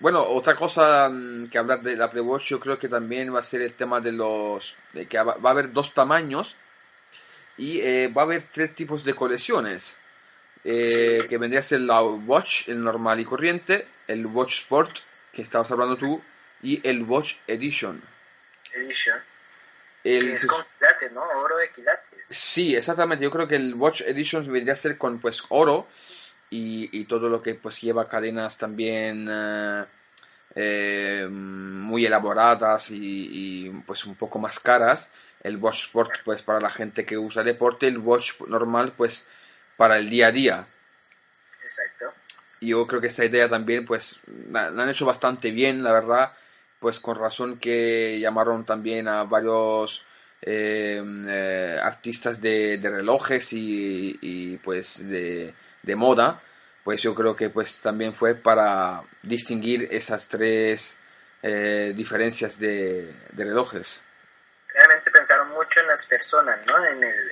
Bueno, 0.00 0.22
otra 0.22 0.54
cosa 0.54 1.08
mm, 1.08 1.48
que 1.50 1.58
hablar 1.58 1.82
de 1.82 1.96
la 1.96 2.06
Apple 2.06 2.20
Watch 2.20 2.48
yo 2.48 2.60
creo 2.60 2.78
que 2.78 2.88
también 2.88 3.34
va 3.34 3.40
a 3.40 3.44
ser 3.44 3.62
el 3.62 3.72
tema 3.72 4.00
de 4.00 4.12
los... 4.12 4.74
de 4.92 5.06
que 5.06 5.18
va, 5.18 5.36
a 5.42 5.50
haber 5.50 5.72
dos 5.72 5.92
tamaños 5.92 6.54
y 7.56 7.80
eh, 7.80 8.08
va 8.08 8.22
a 8.22 8.24
haber 8.24 8.44
tres 8.52 8.74
tipos 8.74 9.04
de 9.04 9.14
colecciones. 9.14 9.94
Eh, 10.64 11.24
que 11.28 11.38
vendría 11.38 11.60
a 11.60 11.62
ser 11.62 11.80
la 11.80 12.02
Watch, 12.02 12.68
el 12.68 12.82
normal 12.82 13.20
y 13.20 13.24
corriente, 13.24 13.86
el 14.06 14.26
Watch 14.26 14.60
Sport, 14.60 14.98
que 15.32 15.42
estabas 15.42 15.70
hablando 15.70 15.96
tú, 15.96 16.22
y 16.62 16.86
el 16.86 17.02
Watch 17.02 17.34
Edition. 17.46 18.00
Edition. 18.74 19.18
El, 20.04 20.28
es 20.30 20.46
con 20.46 20.62
quilates, 20.78 21.12
¿no? 21.12 21.22
Oro 21.22 21.56
de 21.56 21.70
quilates. 21.70 22.26
Sí, 22.28 22.74
exactamente. 22.74 23.24
Yo 23.24 23.30
creo 23.30 23.48
que 23.48 23.56
el 23.56 23.74
Watch 23.74 24.02
Edition 24.02 24.50
vendría 24.50 24.74
a 24.74 24.76
ser 24.76 24.96
con 24.96 25.20
pues 25.20 25.42
oro 25.48 25.86
y, 26.50 26.88
y 26.98 27.04
todo 27.04 27.28
lo 27.28 27.42
que 27.42 27.54
pues 27.54 27.80
lleva 27.80 28.08
cadenas 28.08 28.56
también 28.56 29.28
eh, 29.30 29.84
eh, 30.54 31.28
muy 31.30 32.06
elaboradas 32.06 32.90
y, 32.90 32.96
y, 33.66 33.70
pues 33.86 34.04
un 34.04 34.14
poco 34.14 34.38
más 34.38 34.58
caras. 34.60 35.08
El 35.42 35.56
Watch 35.56 35.86
Sport 35.86 36.10
pues 36.24 36.42
para 36.42 36.60
la 36.60 36.70
gente 36.70 37.04
que 37.04 37.16
usa 37.16 37.44
deporte, 37.44 37.86
el 37.86 37.98
Watch 37.98 38.40
normal 38.48 38.92
pues 38.96 39.26
para 39.76 39.98
el 39.98 40.10
día 40.10 40.28
a 40.28 40.32
día. 40.32 40.66
Exacto. 41.62 42.06
Y 42.60 42.68
yo 42.68 42.86
creo 42.86 43.00
que 43.00 43.06
esta 43.06 43.24
idea 43.24 43.48
también 43.48 43.86
pues 43.86 44.16
la 44.50 44.66
han 44.68 44.88
hecho 44.88 45.06
bastante 45.06 45.50
bien, 45.50 45.84
la 45.84 45.92
verdad 45.92 46.32
pues 46.80 47.00
con 47.00 47.18
razón 47.18 47.58
que 47.58 48.18
llamaron 48.20 48.64
también 48.64 49.08
a 49.08 49.24
varios 49.24 50.02
eh, 50.42 51.02
eh, 51.28 51.78
artistas 51.82 52.40
de, 52.40 52.78
relojes 52.82 53.52
y, 53.52 54.58
pues 54.62 55.08
de, 55.08 55.52
moda 55.94 56.40
pues 56.84 57.02
yo 57.02 57.14
creo 57.14 57.36
que 57.36 57.50
pues 57.50 57.80
también 57.80 58.14
fue 58.14 58.34
para 58.34 59.02
distinguir 59.22 59.88
esas 59.90 60.26
tres 60.28 60.96
eh, 61.42 61.92
diferencias 61.94 62.58
de, 62.58 63.12
relojes 63.36 64.00
realmente 64.74 65.10
pensaron 65.10 65.48
mucho 65.50 65.80
en 65.80 65.86
las 65.86 66.06
personas 66.06 66.58
no 66.66 66.84
en 66.84 67.04
el, 67.04 67.30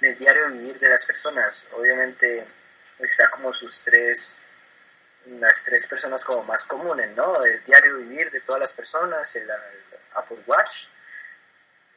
en 0.00 0.08
el 0.08 0.18
diario 0.18 0.50
vivir 0.50 0.78
de 0.78 0.88
las 0.88 1.04
personas 1.04 1.68
obviamente 1.76 2.44
está 2.98 3.30
como 3.30 3.52
sus 3.52 3.82
tres 3.82 4.46
las 5.26 5.64
tres 5.64 5.86
personas 5.86 6.24
como 6.24 6.42
más 6.44 6.64
comunes, 6.64 7.14
¿no? 7.16 7.44
El 7.44 7.62
diario 7.64 7.98
vivir 7.98 8.30
de 8.30 8.40
todas 8.40 8.60
las 8.60 8.72
personas, 8.72 9.34
el, 9.36 9.48
Apple 10.14 10.38
Watch, 10.46 10.86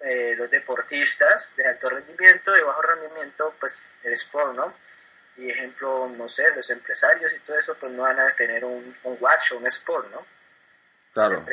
eh, 0.02 0.36
los 0.38 0.50
deportistas 0.52 1.56
de 1.56 1.68
alto 1.68 1.90
rendimiento, 1.90 2.52
de 2.52 2.64
bajo 2.64 2.82
rendimiento, 2.82 3.54
pues 3.60 3.90
el 4.04 4.14
sport, 4.14 4.56
¿no? 4.56 4.74
Y 5.38 5.50
ejemplo, 5.50 6.10
no 6.18 6.30
sé, 6.30 6.44
los 6.56 6.70
empresarios 6.70 7.32
y 7.34 7.40
todo 7.40 7.58
eso, 7.60 7.76
pues 7.80 7.92
no 7.94 8.04
van 8.04 8.20
a 8.20 8.30
tener 8.32 8.64
un, 8.64 8.96
watch 9.04 9.54
o 9.54 9.58
un 9.58 9.68
sport, 9.68 10.12
¿no? 10.12 10.26
Claro. 11.14 11.44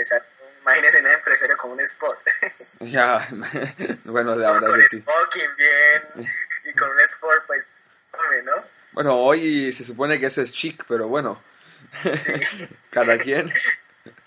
Imagínense 0.62 1.00
un 1.00 1.06
empresario 1.06 1.56
como 1.56 1.74
un 1.74 1.80
sport. 1.80 2.20
Ya, 2.80 3.28
bueno, 4.04 4.34
la 4.34 4.52
verdad 4.52 4.70
con 4.70 4.88
smoking 4.88 5.56
bien 5.56 6.02
y 6.64 6.72
con 6.72 6.88
un 6.88 7.00
sport, 7.00 7.46
pues, 7.46 7.82
hombre, 8.12 8.42
¿no? 8.42 8.52
Bueno, 8.92 9.18
hoy 9.18 9.72
se 9.74 9.84
supone 9.84 10.18
que 10.18 10.26
eso 10.26 10.40
es 10.40 10.50
chic, 10.50 10.84
pero 10.88 11.06
bueno. 11.08 11.42
Sí. 12.14 12.32
Cada 12.90 13.18
quien. 13.18 13.52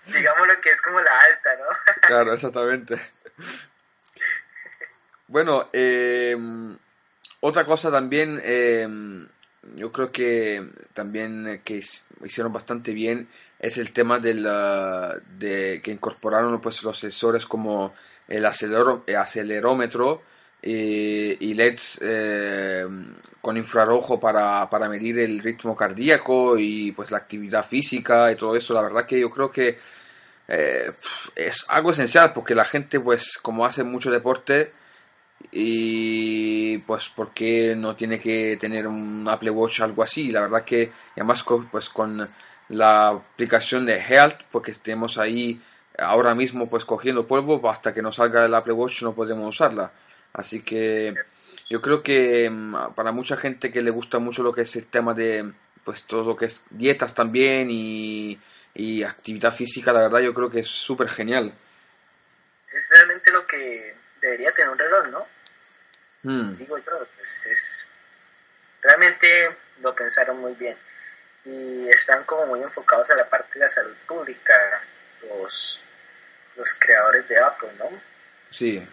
Digamos 0.05 0.47
lo 0.47 0.61
que 0.61 0.69
es 0.69 0.81
como 0.81 0.99
la 1.01 1.19
alta, 1.19 1.55
¿no? 1.55 1.93
claro, 2.07 2.33
exactamente. 2.33 3.11
Bueno, 5.27 5.67
eh, 5.73 6.37
otra 7.39 7.65
cosa 7.65 7.89
también, 7.89 8.39
eh, 8.43 8.87
yo 9.75 9.91
creo 9.91 10.11
que 10.11 10.63
también 10.93 11.61
que 11.63 11.83
hicieron 12.25 12.53
bastante 12.53 12.91
bien 12.91 13.27
es 13.59 13.77
el 13.77 13.93
tema 13.93 14.19
de, 14.19 14.33
de 15.39 15.81
que 15.83 15.91
incorporaron 15.91 16.59
pues 16.59 16.83
los 16.83 16.99
sensores 16.99 17.45
como 17.45 17.93
el 18.27 18.45
acelerómetro 18.45 20.21
eh, 20.61 21.37
y 21.39 21.53
LEDs 21.53 21.99
eh, 22.01 22.85
con 23.41 23.57
infrarrojo 23.57 24.19
para, 24.19 24.69
para, 24.69 24.87
medir 24.87 25.19
el 25.19 25.39
ritmo 25.39 25.75
cardíaco 25.75 26.57
y 26.57 26.93
pues 26.93 27.11
la 27.11 27.17
actividad 27.17 27.65
física 27.65 28.31
y 28.31 28.35
todo 28.35 28.55
eso. 28.55 28.73
La 28.73 28.81
verdad 28.81 29.05
que 29.05 29.19
yo 29.19 29.29
creo 29.29 29.51
que 29.51 29.77
eh, 30.47 30.91
es 31.35 31.65
algo 31.67 31.91
esencial 31.91 32.31
porque 32.33 32.55
la 32.55 32.65
gente 32.65 32.99
pues 32.99 33.37
como 33.41 33.65
hace 33.65 33.83
mucho 33.83 34.11
deporte 34.11 34.71
y 35.51 36.77
pues 36.79 37.09
porque 37.15 37.75
no 37.75 37.95
tiene 37.95 38.19
que 38.19 38.57
tener 38.59 38.87
un 38.87 39.27
Apple 39.27 39.51
Watch 39.51 39.81
o 39.81 39.83
algo 39.83 40.03
así. 40.03 40.31
La 40.31 40.41
verdad 40.41 40.63
que 40.63 40.91
además 41.15 41.45
pues 41.71 41.89
con 41.89 42.27
la 42.69 43.09
aplicación 43.09 43.85
de 43.85 43.97
Health 43.97 44.41
porque 44.51 44.73
tenemos 44.73 45.17
ahí 45.17 45.59
ahora 45.99 46.33
mismo 46.33 46.69
pues 46.69 46.85
cogiendo 46.85 47.27
polvo 47.27 47.69
hasta 47.69 47.93
que 47.93 48.01
nos 48.01 48.15
salga 48.15 48.45
el 48.45 48.53
Apple 48.53 48.73
Watch 48.73 49.03
no 49.03 49.13
podemos 49.13 49.47
usarla 49.47 49.91
Así 50.33 50.61
que 50.63 51.13
yo 51.69 51.81
creo 51.81 52.01
que 52.01 52.49
mm, 52.49 52.93
para 52.95 53.11
mucha 53.11 53.37
gente 53.37 53.71
que 53.71 53.81
le 53.81 53.91
gusta 53.91 54.19
mucho 54.19 54.43
lo 54.43 54.53
que 54.53 54.61
es 54.61 54.75
el 54.75 54.85
tema 54.87 55.13
de 55.13 55.51
pues 55.83 56.03
todo 56.03 56.23
lo 56.23 56.35
que 56.35 56.45
es 56.45 56.63
dietas 56.69 57.13
también 57.13 57.67
y, 57.69 58.39
actividad 59.05 59.55
física, 59.55 59.93
la 59.93 60.01
verdad 60.01 60.19
yo 60.19 60.33
creo 60.33 60.49
que 60.49 60.61
es 60.61 60.69
súper 60.69 61.09
genial. 61.09 61.53
Es 62.71 62.89
realmente 62.89 63.31
lo 63.31 63.45
que 63.45 63.93
debería 64.23 64.51
tener 64.51 64.69
un 64.69 64.77
reloj, 64.77 65.07
¿no? 65.07 65.27
Hmm. 66.23 66.57
Digo 66.57 66.77
yo, 66.77 67.07
pues 67.17 67.45
es... 67.45 67.87
Realmente 68.81 69.55
lo 69.81 69.93
pensaron 69.95 70.39
muy 70.39 70.53
bien 70.55 70.77
y 71.45 71.89
están 71.89 72.23
como 72.23 72.47
muy 72.47 72.61
enfocados 72.61 73.09
a 73.11 73.15
la 73.15 73.29
parte 73.29 73.53
de 73.53 73.65
la 73.65 73.69
salud 73.69 73.95
pública, 74.07 74.81
los, 75.29 75.79
los 76.57 76.73
creadores 76.79 77.27
de 77.27 77.39
Apple, 77.39 77.69
¿no? 77.79 77.89
Sí 78.51 78.85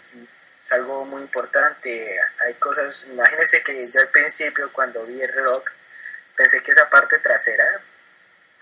algo 0.70 1.04
muy 1.04 1.22
importante. 1.22 2.18
Hay 2.40 2.54
cosas, 2.54 3.04
imagínense 3.08 3.62
que 3.62 3.90
yo 3.90 4.00
al 4.00 4.08
principio 4.08 4.70
cuando 4.72 5.04
vi 5.06 5.20
el 5.20 5.32
reloj 5.32 5.62
pensé 6.36 6.62
que 6.62 6.72
esa 6.72 6.88
parte 6.88 7.18
trasera, 7.18 7.64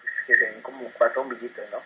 pues 0.03 0.21
que 0.27 0.37
se 0.37 0.45
ven 0.51 0.63
como 0.63 0.91
cuatro 0.93 1.23
ombliguitos, 1.23 1.65
¿no? 1.71 1.83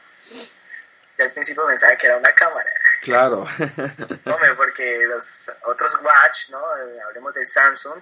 Yo 1.19 1.25
al 1.25 1.31
principio 1.33 1.67
pensaba 1.67 1.97
que 1.97 2.07
era 2.07 2.17
una 2.17 2.33
cámara. 2.35 2.73
Claro. 3.03 3.41
Hombre, 3.41 4.55
porque 4.57 5.05
los 5.07 5.51
otros 5.65 5.95
watch, 6.03 6.49
¿no? 6.51 6.65
Hablemos 7.07 7.35
del 7.35 7.49
Samsung, 7.49 8.01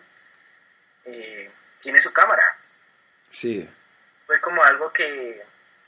eh, 1.07 1.51
tiene 1.81 2.01
su 2.01 2.13
cámara. 2.13 2.45
Sí. 3.31 3.69
Fue 4.27 4.41
como 4.41 4.63
algo 4.63 4.93
que, 4.93 5.43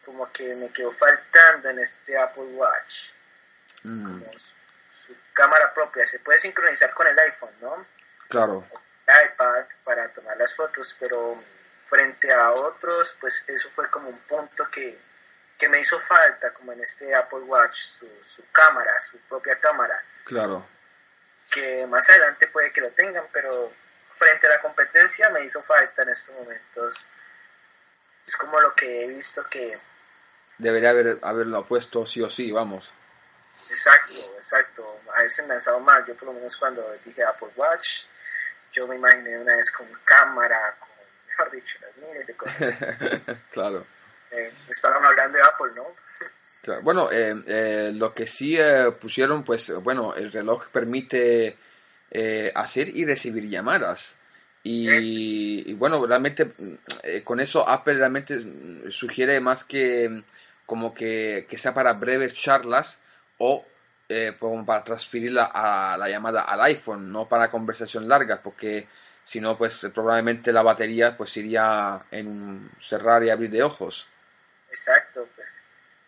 como 0.05 0.31
que 0.33 0.55
me 0.55 0.71
quedó 0.71 0.91
faltando 0.93 1.69
en 1.71 1.79
este 1.79 2.19
Apple 2.19 2.45
Watch. 2.45 3.11
Mm 3.85 4.23
cámara 5.33 5.73
propia, 5.75 6.07
se 6.07 6.19
puede 6.21 6.39
sincronizar 6.39 6.93
con 6.95 7.07
el 7.07 7.19
iPhone, 7.19 7.55
¿no? 7.61 7.87
Claro. 8.29 8.65
El 9.07 9.33
iPad 9.33 9.65
para 9.85 10.09
tomar 10.11 10.37
las 10.37 10.55
fotos, 10.55 10.97
pero 10.99 11.43
frente 11.89 12.33
a 12.33 12.53
otros, 12.53 13.17
pues 13.21 13.49
eso 13.49 13.69
fue 13.75 13.89
como 13.91 14.09
un 14.09 14.19
punto 14.21 14.69
que, 14.71 14.99
que 15.63 15.69
me 15.69 15.79
hizo 15.79 15.97
falta, 16.01 16.53
como 16.55 16.73
en 16.73 16.81
este 16.81 17.15
Apple 17.15 17.39
Watch, 17.39 17.77
su, 17.77 18.09
su 18.25 18.43
cámara, 18.51 19.01
su 19.01 19.17
propia 19.29 19.57
cámara. 19.61 19.97
Claro. 20.25 20.67
Que 21.49 21.87
más 21.87 22.11
adelante 22.11 22.49
puede 22.49 22.73
que 22.73 22.81
lo 22.81 22.91
tengan, 22.91 23.25
pero 23.33 23.73
frente 24.17 24.49
a 24.49 24.51
la 24.51 24.61
competencia 24.61 25.31
me 25.31 25.45
hizo 25.45 25.63
falta 25.63 26.03
en 26.03 26.09
estos 26.09 26.35
momentos. 26.35 27.07
Es 28.27 28.35
como 28.35 28.61
lo 28.61 28.75
que 28.75 29.05
he 29.05 29.07
visto 29.07 29.47
que... 29.49 29.79
Debería 30.59 30.91
haber, 30.91 31.21
haberlo 31.23 31.65
puesto 31.65 32.07
sí 32.07 32.21
o 32.23 32.29
sí, 32.29 32.51
vamos. 32.51 32.91
Exacto, 33.71 34.19
exacto. 34.37 35.01
Haberse 35.15 35.47
lanzado 35.47 35.79
más. 35.79 36.05
Yo 36.09 36.17
por 36.17 36.27
lo 36.27 36.33
menos 36.33 36.57
cuando 36.57 36.83
dije 37.05 37.23
Apple 37.23 37.51
Watch, 37.55 38.07
yo 38.73 38.89
me 38.89 38.97
imaginé 38.97 39.39
una 39.39 39.55
vez 39.55 39.71
con 39.71 39.87
cámara, 40.03 40.75
con, 40.81 40.89
mejor 41.29 41.53
dicho, 41.53 41.79
las 41.83 41.97
miles 41.99 42.27
de 42.27 42.35
cosas. 42.35 43.39
claro. 43.53 43.87
Eh, 44.33 44.53
estaban 44.69 45.05
hablando 45.05 45.39
de 45.39 45.45
Apple, 45.45 45.73
¿no? 45.77 45.85
Claro. 46.63 46.83
Bueno, 46.83 47.11
eh, 47.11 47.35
eh, 47.47 47.93
lo 47.95 48.15
que 48.15 48.27
sí 48.27 48.57
eh, 48.59 48.91
pusieron, 49.01 49.45
pues, 49.45 49.73
bueno, 49.83 50.15
el 50.15 50.33
reloj 50.33 50.67
permite 50.69 51.57
hacer 52.55 52.89
y 52.89 53.07
recibir 53.07 53.49
llamadas. 53.49 54.17
Y, 54.63 55.73
bueno, 55.75 56.05
realmente 56.07 56.47
con 57.25 57.41
eso 57.41 57.67
Apple 57.67 57.95
realmente 57.95 58.39
sugiere 58.91 59.41
más 59.41 59.65
que 59.65 60.23
como 60.67 60.95
que, 60.95 61.47
que 61.49 61.57
sea 61.57 61.73
para 61.73 61.95
breves 61.95 62.35
charlas 62.35 62.99
o 63.39 63.65
eh, 64.15 64.37
como 64.39 64.67
para 64.67 64.85
transferirla 64.85 65.51
a 65.55 65.97
la 65.97 66.07
llamada 66.07 66.43
al 66.43 66.61
iPhone, 66.63 67.11
no 67.11 67.25
para 67.25 67.51
conversación 67.51 68.07
largas, 68.07 68.41
porque 68.45 68.87
si 69.25 69.41
no, 69.41 69.57
pues 69.57 69.87
probablemente 69.95 70.53
la 70.53 70.63
batería 70.63 71.17
pues 71.17 71.35
iría 71.39 71.99
en 72.11 72.27
un 72.27 72.71
cerrar 72.79 73.25
y 73.25 73.31
abrir 73.31 73.49
de 73.49 73.63
ojos. 73.63 74.07
Exacto, 74.73 75.29
pues 75.37 75.59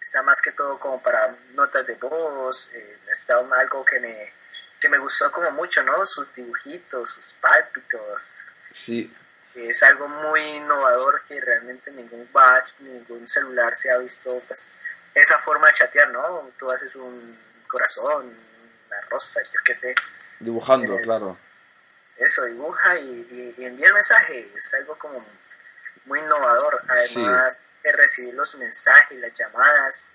está 0.01 0.23
más 0.23 0.41
que 0.41 0.53
todo 0.53 0.79
como 0.79 1.03
para 1.03 1.35
notas 1.53 1.87
de 1.87 1.95
voz, 1.97 2.73
eh, 2.73 2.99
está 3.13 3.37
algo 3.39 3.85
que 3.85 4.01
me, 4.01 4.33
que 4.81 4.89
me 4.89 4.97
gustó 4.99 5.31
como 5.31 5.51
mucho, 5.51 5.83
¿no? 5.83 6.05
Sus 6.07 6.35
dibujitos, 6.35 7.11
sus 7.11 7.35
pálpitos. 7.35 8.53
Sí. 8.73 9.15
Es 9.55 9.83
algo 9.83 10.09
muy 10.09 10.41
innovador 10.41 11.23
que 11.29 11.39
realmente 11.41 11.91
ningún 11.93 12.27
batch, 12.33 12.81
ningún 12.81 13.29
celular 13.29 13.77
se 13.77 13.91
ha 13.91 13.99
visto, 13.99 14.43
pues, 14.49 14.77
esa 15.15 15.39
forma 15.41 15.69
de 15.69 15.75
chatear, 15.75 16.11
¿no? 16.11 16.51
Tú 16.59 16.71
haces 16.71 16.97
un 16.97 17.39
corazón, 17.67 18.27
una 18.89 19.01
rosa, 19.11 19.43
yo 19.53 19.61
qué 19.63 19.75
sé. 19.75 19.95
Dibujando, 20.41 20.99
eh, 20.99 21.03
claro. 21.03 21.37
Eso, 22.17 22.47
dibuja 22.47 22.99
y, 22.99 23.55
envía 23.59 23.89
el 23.89 23.95
mensaje, 23.95 24.51
es 24.57 24.75
algo 24.75 24.97
como 24.97 25.23
muy 26.07 26.19
innovador. 26.19 26.83
Además 26.89 27.63
de 27.85 27.93
recibir 27.93 28.35
los 28.35 28.57
mensajes, 28.57 29.19
las 29.21 29.35
llamadas, 29.35 30.09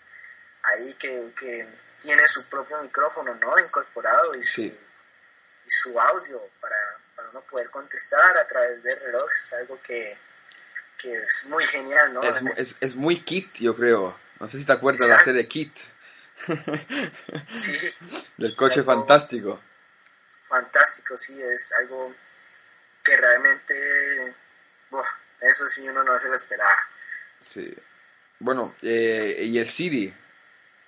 ahí 0.64 0.94
que, 0.96 1.32
que 1.40 1.68
tiene 2.02 2.28
su 2.28 2.44
propio 2.46 2.82
micrófono, 2.82 3.36
¿no? 3.36 3.60
Incorporado 3.60 4.34
y 4.36 4.44
su, 4.44 4.64
y 4.64 4.76
su 5.68 6.00
audio 6.00 6.42
para, 6.60 6.76
para 7.16 7.30
uno 7.30 7.42
poder 7.42 7.70
contestar 7.70 8.38
a 8.38 8.48
través 8.48 8.82
del 8.82 9.00
reloj, 9.00 9.30
es 9.32 9.54
algo 9.54 9.80
que, 9.84 10.18
que 10.98 11.14
es 11.14 11.46
muy 11.46 11.66
genial, 11.68 12.14
¿no? 12.14 12.24
Es, 12.24 12.58
es, 12.58 12.76
es, 12.82 12.96
muy 12.96 13.22
Kit, 13.22 13.54
yo 13.60 13.76
creo. 13.76 14.18
No 14.40 14.50
sé 14.50 14.58
si 14.58 14.66
te 14.66 14.74
acuerdas 14.74 15.08
de 15.08 15.16
la 15.16 15.24
serie 15.24 15.48
Kit. 15.48 15.78
sí. 17.60 17.78
Del 18.38 18.56
coche 18.56 18.84
fantástico. 18.84 19.62
Fantástico, 20.48 21.16
sí, 21.18 21.40
es 21.40 21.72
algo 21.74 22.12
que 23.04 23.16
realmente, 23.16 24.34
eso 25.42 25.68
sí 25.68 25.88
uno 25.88 26.04
no 26.04 26.18
se 26.18 26.30
lo 26.30 26.36
esperaba. 26.36 26.80
Sí. 27.42 27.74
Bueno, 28.40 28.74
eh, 28.82 29.44
y 29.46 29.60
el 29.60 29.68
Siri, 29.68 30.14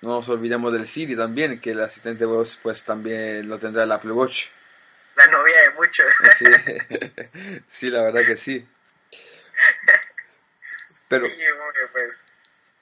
no 0.00 0.08
nos 0.10 0.28
olvidemos 0.28 0.72
del 0.72 0.88
Siri 0.88 1.16
también, 1.16 1.60
que 1.60 1.72
el 1.72 1.80
asistente 1.80 2.20
de 2.20 2.26
voz 2.26 2.58
pues 2.62 2.82
también 2.84 3.48
lo 3.48 3.58
tendrá 3.58 3.84
el 3.84 3.92
Apple 3.92 4.12
Watch. 4.12 4.46
La 5.16 5.26
novia 5.26 5.60
de 5.60 5.70
muchos. 5.70 6.12
Sí, 6.38 6.46
sí 7.68 7.90
la 7.90 8.02
verdad 8.02 8.22
que 8.26 8.36
sí. 8.36 8.66
Pero, 11.10 11.26
sí, 11.26 11.36
pues, 11.92 12.24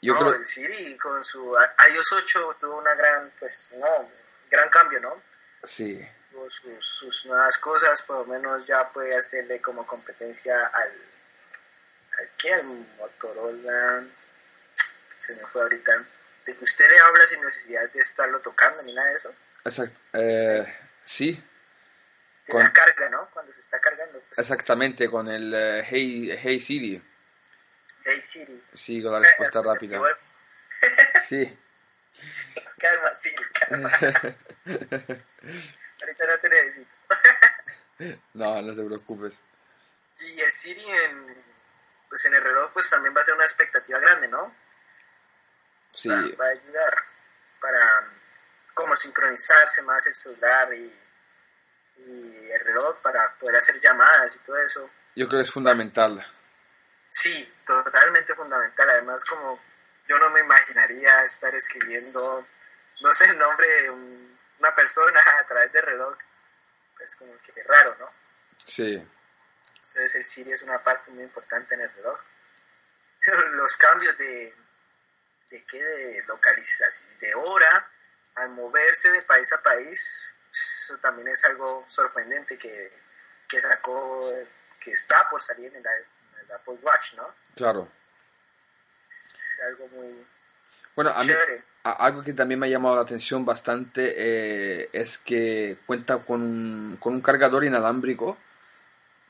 yo 0.02 0.16
creo... 0.16 0.34
el 0.34 0.46
Siri 0.46 0.96
con 0.96 1.24
su 1.24 1.56
iOS 1.92 2.12
8 2.12 2.56
tuvo 2.60 2.78
una 2.78 2.94
gran, 2.94 3.28
pues, 3.40 3.74
no, 3.78 4.08
gran 4.48 4.68
cambio, 4.68 5.00
¿no? 5.00 5.20
Sí. 5.64 6.00
Sus, 6.30 6.86
sus 6.86 7.26
nuevas 7.26 7.58
cosas, 7.58 8.02
por 8.02 8.18
lo 8.18 8.24
menos 8.32 8.64
ya 8.66 8.88
puede 8.90 9.16
hacerle 9.16 9.60
como 9.60 9.84
competencia 9.84 10.66
al, 10.68 10.92
al 12.20 12.30
¿qué? 12.36 12.54
Al 12.54 12.64
Motorola, 12.64 14.04
se 15.14 15.34
me 15.34 15.42
fue 15.46 15.62
ahorita, 15.62 15.92
de 16.46 16.56
que 16.56 16.64
usted 16.64 16.88
le 16.88 16.98
habla 16.98 17.26
sin 17.26 17.40
necesidad 17.40 17.90
de 17.90 18.00
estarlo 18.00 18.40
tocando 18.40 18.82
ni 18.82 18.94
nada 18.94 19.08
de 19.08 19.16
eso. 19.16 19.34
Exacto, 19.64 19.98
eh, 20.14 20.66
sí. 21.04 21.42
con... 22.48 22.62
la 22.62 22.72
carga, 22.72 23.08
¿no? 23.10 23.28
Cuando 23.32 23.52
se 23.52 23.60
está 23.60 23.80
cargando. 23.80 24.20
Pues... 24.28 24.38
Exactamente, 24.38 25.08
con 25.08 25.28
el 25.28 25.52
uh, 25.52 25.84
hey, 25.88 26.38
hey 26.42 26.60
Siri. 26.60 27.02
Hey 28.04 28.20
Siri. 28.22 28.62
Sí, 28.74 29.02
con 29.02 29.12
la 29.12 29.20
respuesta 29.20 29.62
rápida. 29.62 30.00
Sí. 31.28 31.58
Calma, 32.78 33.14
Siri, 33.14 33.44
calma. 33.52 33.90
Ahorita 36.00 36.26
no 36.26 36.38
te 36.40 36.48
necesito. 36.48 36.90
no, 38.34 38.62
no 38.62 38.74
te 38.74 38.82
preocupes. 38.82 39.42
Y 40.20 40.38
el 40.38 40.52
Siri 40.52 40.84
en, 40.84 41.34
pues 42.10 42.24
en 42.26 42.34
el 42.34 42.42
reloj 42.42 42.70
pues 42.72 42.90
también 42.90 43.16
va 43.16 43.22
a 43.22 43.24
ser 43.24 43.34
una 43.34 43.44
expectativa 43.44 43.98
grande, 43.98 44.28
¿no? 44.28 44.54
Sí. 45.94 46.08
Va, 46.08 46.16
va 46.16 46.46
a 46.46 46.50
ayudar 46.50 46.94
para 47.60 48.08
como 48.74 48.94
sincronizarse 48.96 49.82
más 49.82 50.06
el 50.06 50.14
celular 50.14 50.74
y, 50.74 50.92
y 51.98 52.50
el 52.50 52.60
reloj 52.64 53.00
para 53.00 53.32
poder 53.36 53.56
hacer 53.56 53.80
llamadas 53.80 54.36
y 54.36 54.38
todo 54.40 54.58
eso. 54.58 54.90
Yo 55.14 55.28
creo 55.28 55.40
que 55.40 55.48
es 55.48 55.52
fundamental. 55.52 56.26
Sí, 57.10 57.52
totalmente 57.66 58.34
fundamental. 58.34 58.90
Además, 58.90 59.24
como 59.24 59.60
yo 60.08 60.18
no 60.18 60.30
me 60.30 60.40
imaginaría 60.40 61.22
estar 61.24 61.54
escribiendo, 61.54 62.46
no 63.00 63.14
sé, 63.14 63.26
el 63.26 63.38
nombre 63.38 63.66
de 63.66 63.90
una 63.90 64.74
persona 64.74 65.20
a 65.40 65.46
través 65.46 65.72
del 65.72 65.82
reloj. 65.82 66.16
Es 67.00 67.14
como 67.16 67.32
que 67.42 67.62
raro, 67.62 67.96
¿no? 67.98 68.08
Sí. 68.66 69.02
Entonces 70.00 70.18
el 70.18 70.24
Siri 70.24 70.52
es 70.52 70.62
una 70.62 70.78
parte 70.78 71.10
muy 71.10 71.24
importante 71.24 71.74
en 71.74 71.82
el 71.82 71.92
reloj. 71.92 72.18
Los 73.52 73.76
cambios 73.76 74.16
de, 74.16 74.54
de 75.50 75.64
qué, 75.66 75.84
de 75.84 76.24
localización, 76.26 77.18
de 77.20 77.34
hora, 77.34 77.86
al 78.36 78.48
moverse 78.50 79.10
de 79.10 79.20
país 79.20 79.52
a 79.52 79.62
país, 79.62 80.24
eso 80.54 80.96
también 81.02 81.28
es 81.28 81.44
algo 81.44 81.84
sorprendente 81.90 82.56
que, 82.56 82.90
que 83.46 83.60
sacó, 83.60 84.32
que 84.82 84.92
está 84.92 85.28
por 85.28 85.42
salir 85.42 85.70
en 85.76 85.82
la 85.82 86.56
Apple 86.56 86.78
Watch, 86.80 87.14
¿no? 87.16 87.34
Claro. 87.56 87.86
algo 89.66 89.88
muy 89.88 90.26
bueno, 90.96 91.10
a 91.10 91.22
mí, 91.22 91.32
algo 91.84 92.24
que 92.24 92.32
también 92.32 92.58
me 92.58 92.66
ha 92.66 92.70
llamado 92.70 92.96
la 92.96 93.02
atención 93.02 93.44
bastante 93.44 94.14
eh, 94.16 94.88
es 94.92 95.18
que 95.18 95.76
cuenta 95.86 96.18
con 96.18 96.96
con 97.00 97.14
un 97.14 97.20
cargador 97.20 97.64
inalámbrico, 97.64 98.36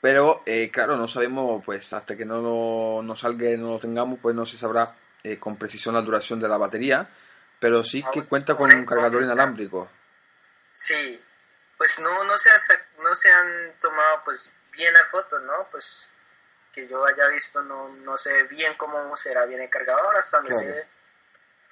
pero 0.00 0.42
eh, 0.46 0.70
claro, 0.72 0.96
no 0.96 1.08
sabemos, 1.08 1.62
pues 1.64 1.92
hasta 1.92 2.16
que 2.16 2.24
no 2.24 2.40
lo, 2.40 3.02
no 3.02 3.16
salga 3.16 3.48
no 3.56 3.74
lo 3.74 3.78
tengamos, 3.78 4.18
pues 4.20 4.34
no 4.34 4.46
se 4.46 4.56
sabrá 4.56 4.94
eh, 5.22 5.38
con 5.38 5.56
precisión 5.56 5.94
la 5.94 6.00
duración 6.00 6.40
de 6.40 6.48
la 6.48 6.56
batería, 6.56 7.06
pero 7.58 7.84
sí 7.84 8.02
que 8.12 8.24
cuenta 8.24 8.56
con 8.56 8.74
un 8.74 8.86
cargador 8.86 9.22
inalámbrico. 9.22 9.90
Sí, 10.72 11.22
pues 11.76 12.00
no, 12.00 12.24
no, 12.24 12.38
se, 12.38 12.50
no 13.02 13.14
se 13.14 13.30
han 13.30 13.74
tomado 13.80 14.22
pues 14.24 14.50
bien 14.72 14.94
las 14.94 15.08
fotos, 15.10 15.42
¿no? 15.42 15.66
Pues 15.70 16.06
que 16.72 16.88
yo 16.88 17.04
haya 17.04 17.26
visto, 17.28 17.62
no, 17.62 17.88
no 17.88 18.16
sé 18.16 18.44
bien 18.44 18.74
cómo 18.74 19.14
será 19.16 19.44
bien 19.44 19.60
el 19.60 19.68
cargador, 19.68 20.16
hasta 20.16 20.38
donde 20.38 20.54
se, 20.54 20.86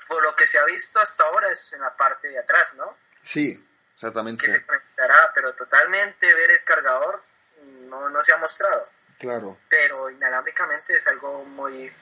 por 0.06 0.22
lo 0.22 0.34
que 0.36 0.46
se 0.46 0.58
ha 0.58 0.64
visto 0.64 1.00
hasta 1.00 1.24
ahora 1.24 1.50
es 1.50 1.72
en 1.72 1.80
la 1.80 1.96
parte 1.96 2.28
de 2.28 2.38
atrás, 2.38 2.74
¿no? 2.74 2.96
Sí, 3.22 3.64
exactamente. 3.94 4.44
Que 4.44 4.50
se 4.50 4.66
conectará, 4.66 5.30
pero 5.34 5.54
totalmente 5.54 6.34
ver 6.34 6.50
el 6.50 6.64
cargador 6.64 7.22
no, 7.88 8.08
no 8.08 8.22
se 8.22 8.32
ha 8.32 8.36
mostrado. 8.36 8.86
Claro. 9.18 9.56
Pero 9.68 10.10
inalámbricamente 10.10 10.96
es 10.96 11.06
algo 11.08 11.44
muy, 11.44 11.92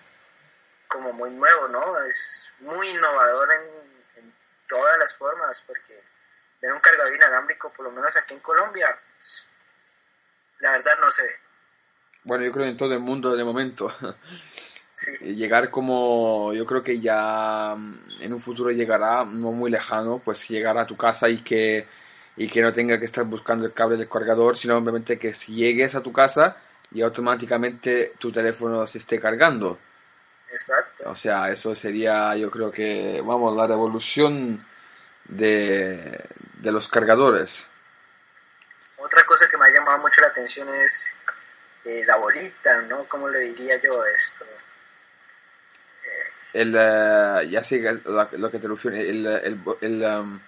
como 0.89 1.13
muy 1.13 1.31
nuevo, 1.31 1.69
¿no? 1.69 2.01
Es 2.03 2.49
muy 2.61 2.91
innovador 2.91 3.49
en, 3.53 4.23
en 4.23 4.35
todas 4.69 4.99
las 4.99 5.15
formas, 5.15 5.63
porque 5.67 6.01
ver 6.61 6.73
un 6.73 6.81
cargador 6.81 7.15
inalámbrico, 7.15 7.71
por 7.71 7.87
lo 7.87 7.93
menos 7.93 8.17
aquí 8.17 8.35
en 8.35 8.41
Colombia, 8.41 8.97
la 10.59 10.73
verdad 10.73 10.99
no 11.01 11.11
se 11.11 11.23
ve 11.23 11.47
bueno, 12.27 12.45
yo 12.45 12.51
creo 12.51 12.67
en 12.67 12.77
todo 12.77 12.93
el 12.93 12.99
mundo 12.99 13.37
de 13.37 13.45
momento. 13.45 13.95
Llegar 15.21 15.71
como, 15.71 16.53
yo 16.55 16.67
creo 16.67 16.83
que 16.83 17.01
ya 17.01 17.75
mm, 17.77 18.23
en 18.23 18.33
un 18.33 18.43
futuro 18.43 18.71
llegará, 18.73 19.25
no 19.25 19.53
muy 19.53 19.71
lejano, 19.71 20.21
pues 20.25 20.49
llegar 20.49 20.77
a 20.77 20.87
tu 20.87 20.97
casa 20.97 21.29
y 21.29 21.39
que, 21.39 21.87
y 22.37 22.49
que 22.49 22.61
no 22.61 22.73
tenga 22.73 22.99
que 22.99 23.07
estar 23.07 23.25
buscando 23.25 23.67
el 23.67 23.73
cable 23.73 23.97
del 23.97 24.09
cargador, 24.09 24.57
sino 24.59 24.77
simplemente 24.77 25.19
que 25.19 25.35
si 25.35 25.55
llegues 25.55 25.95
a 25.95 26.03
tu 26.03 26.13
casa 26.13 26.57
y 26.93 27.03
automáticamente 27.03 28.13
tu 28.19 28.31
teléfono 28.31 28.87
se 28.87 28.99
esté 28.99 29.21
cargando. 29.21 29.79
Exacto. 30.51 31.11
O 31.11 31.15
sea, 31.15 31.51
eso 31.51 31.75
sería, 31.75 32.37
yo 32.37 32.51
creo 32.51 32.71
que, 32.71 33.23
vamos, 33.25 33.57
la 33.57 33.67
revolución 33.67 34.65
de, 35.25 36.21
de 36.61 36.73
los 36.73 36.89
cargadores. 36.89 37.65
Otra 38.99 39.25
cosa 39.25 39.49
que 39.49 39.57
me 39.57 39.67
ha 39.67 39.71
llamado 39.71 39.99
mucho 39.99 40.21
la 40.21 40.29
atención 40.29 40.69
es 40.75 41.13
eh, 41.85 42.05
la 42.07 42.17
bolita, 42.17 42.83
¿no? 42.83 43.05
¿Cómo 43.05 43.29
le 43.29 43.41
diría 43.41 43.81
yo 43.83 44.05
esto? 44.05 44.45
El, 46.53 46.75
uh, 46.75 47.43
ya 47.43 47.63
sé 47.63 47.81
lo, 48.07 48.51
que 48.51 48.59
te 48.59 48.67
refiero, 48.67 48.97
el, 48.97 49.27
el, 49.27 49.61
el, 49.83 50.03
um, 50.03 50.41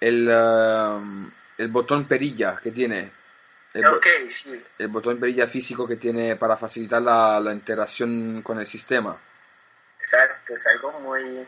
el, 0.00 0.28
um, 0.28 1.30
el, 1.58 1.68
botón 1.68 2.06
perilla 2.06 2.56
que 2.62 2.70
tiene. 2.70 3.10
El, 3.74 3.86
okay, 3.86 4.30
sí. 4.30 4.62
el 4.78 4.88
botón 4.88 5.20
perilla 5.20 5.46
físico 5.46 5.86
que 5.86 5.96
tiene 5.96 6.36
para 6.36 6.56
facilitar 6.56 7.02
la, 7.02 7.38
la 7.40 7.52
interacción 7.52 8.42
con 8.42 8.58
el 8.58 8.66
sistema. 8.66 9.16
Exacto, 10.00 10.54
es 10.54 10.66
algo 10.66 10.92
muy... 11.00 11.46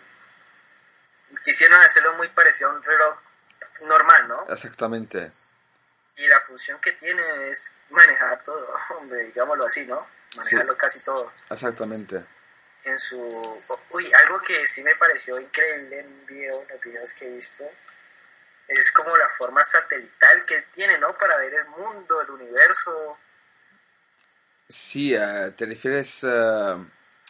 Quisieron 1.45 1.81
hacerlo 1.81 2.15
muy 2.15 2.29
parecido 2.29 2.71
a 2.71 2.75
un 2.75 2.83
reloj 2.83 3.17
normal, 3.87 4.29
¿no? 4.29 4.47
Exactamente 4.53 5.31
y 6.19 6.27
la 6.27 6.41
función 6.41 6.79
que 6.81 6.93
tiene 6.93 7.51
es 7.51 7.77
manejar 7.91 8.43
todo, 8.45 8.69
hombre, 8.99 9.25
digámoslo 9.25 9.67
así, 9.67 9.87
¿no? 9.87 10.07
Manejarlo 10.37 10.77
casi 10.77 11.01
todo. 11.01 11.33
Exactamente. 11.51 12.25
En 12.85 12.99
su... 12.99 13.63
Uy, 13.91 14.13
algo 14.13 14.41
que 14.41 14.67
sí 14.67 14.83
me 14.83 14.95
pareció 14.97 15.39
increíble 15.39 16.01
en 16.01 16.27
video, 16.27 16.65
los 16.69 16.81
videos 16.81 17.13
que 17.15 17.27
he 17.27 17.35
visto, 17.35 17.65
es 18.69 18.93
como 18.93 19.17
la 19.17 19.29
forma 19.31 19.65
satelital 19.65 20.45
que 20.47 20.63
tiene, 20.75 20.99
¿no? 20.99 21.13
Para 21.15 21.37
ver 21.39 21.55
el 21.55 21.67
mundo, 21.69 22.21
el 22.21 22.31
universo. 22.31 23.19
Sí, 24.69 25.17
uh, 25.17 25.51
te 25.53 25.67
refieres... 25.67 26.23
Uh... 26.23 26.85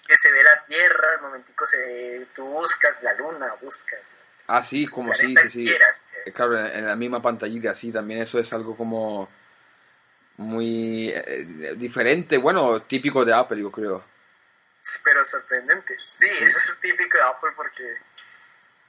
Que 0.06 0.16
se 0.16 0.32
ve 0.32 0.42
la 0.42 0.64
Tierra, 0.64 1.14
el 1.14 1.20
momentico 1.20 1.66
se, 1.66 2.26
tú 2.34 2.44
buscas 2.44 3.02
la 3.02 3.12
Luna, 3.14 3.54
buscas 3.60 4.00
Ah, 4.48 4.64
sí, 4.64 4.86
como 4.86 5.14
sí, 5.14 5.34
sí, 5.50 5.68
sí. 5.68 6.32
Claro, 6.32 6.58
en 6.58 6.86
la 6.86 6.96
misma 6.96 7.20
pantallita, 7.20 7.74
sí, 7.74 7.92
también 7.92 8.22
eso 8.22 8.38
es 8.38 8.50
algo 8.54 8.74
como 8.74 9.28
muy 10.38 11.10
eh, 11.10 11.74
diferente, 11.76 12.38
bueno, 12.38 12.80
típico 12.80 13.26
de 13.26 13.34
Apple, 13.34 13.60
yo 13.60 13.70
creo. 13.70 14.02
Pero 15.04 15.22
sorprendente, 15.26 15.94
sí, 16.02 16.26
eso 16.26 16.58
es 16.58 16.80
típico 16.80 17.18
de 17.18 17.24
Apple 17.24 17.50
porque 17.54 17.94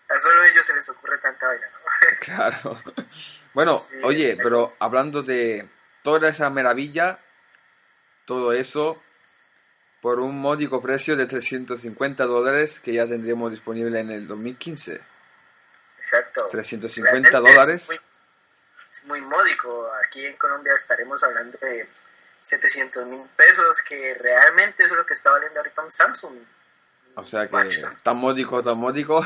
a 0.07 0.19
solo 0.19 0.45
ellos 0.45 0.65
se 0.65 0.73
les 0.73 0.87
ocurre 0.87 1.17
tanta 1.17 1.45
vaina, 1.47 1.67
¿no? 1.67 1.88
Claro. 2.21 2.79
Bueno, 3.53 3.81
oye, 4.03 4.37
pero 4.41 4.75
hablando 4.79 5.23
de 5.23 5.67
toda 6.03 6.29
esa 6.29 6.49
maravilla, 6.49 7.19
todo 8.25 8.53
eso, 8.53 9.01
por 10.01 10.19
un 10.19 10.39
módico 10.39 10.81
precio 10.81 11.15
de 11.15 11.25
350 11.25 12.25
dólares 12.25 12.79
que 12.79 12.93
ya 12.93 13.07
tendremos 13.07 13.51
disponible 13.51 13.99
en 13.99 14.11
el 14.11 14.27
2015. 14.27 15.01
Exacto. 15.97 16.47
350 16.51 17.39
dólares. 17.39 17.87
Es 18.91 19.05
muy, 19.05 19.21
módico. 19.21 19.89
Aquí 20.05 20.25
en 20.25 20.35
Colombia 20.37 20.73
estaremos 20.75 21.21
hablando 21.23 21.57
de 21.59 21.87
700 22.43 23.05
mil 23.07 23.23
pesos, 23.35 23.81
que 23.87 24.13
realmente 24.15 24.83
es 24.83 24.91
lo 24.91 25.05
que 25.05 25.13
está 25.13 25.31
valiendo 25.31 25.59
ahorita 25.59 25.81
un 25.81 25.91
Samsung. 25.91 26.37
O 27.19 27.25
sea 27.25 27.47
que 27.47 27.71
tan 28.03 28.17
módico, 28.17 28.63
tan 28.63 28.77
módico. 28.77 29.25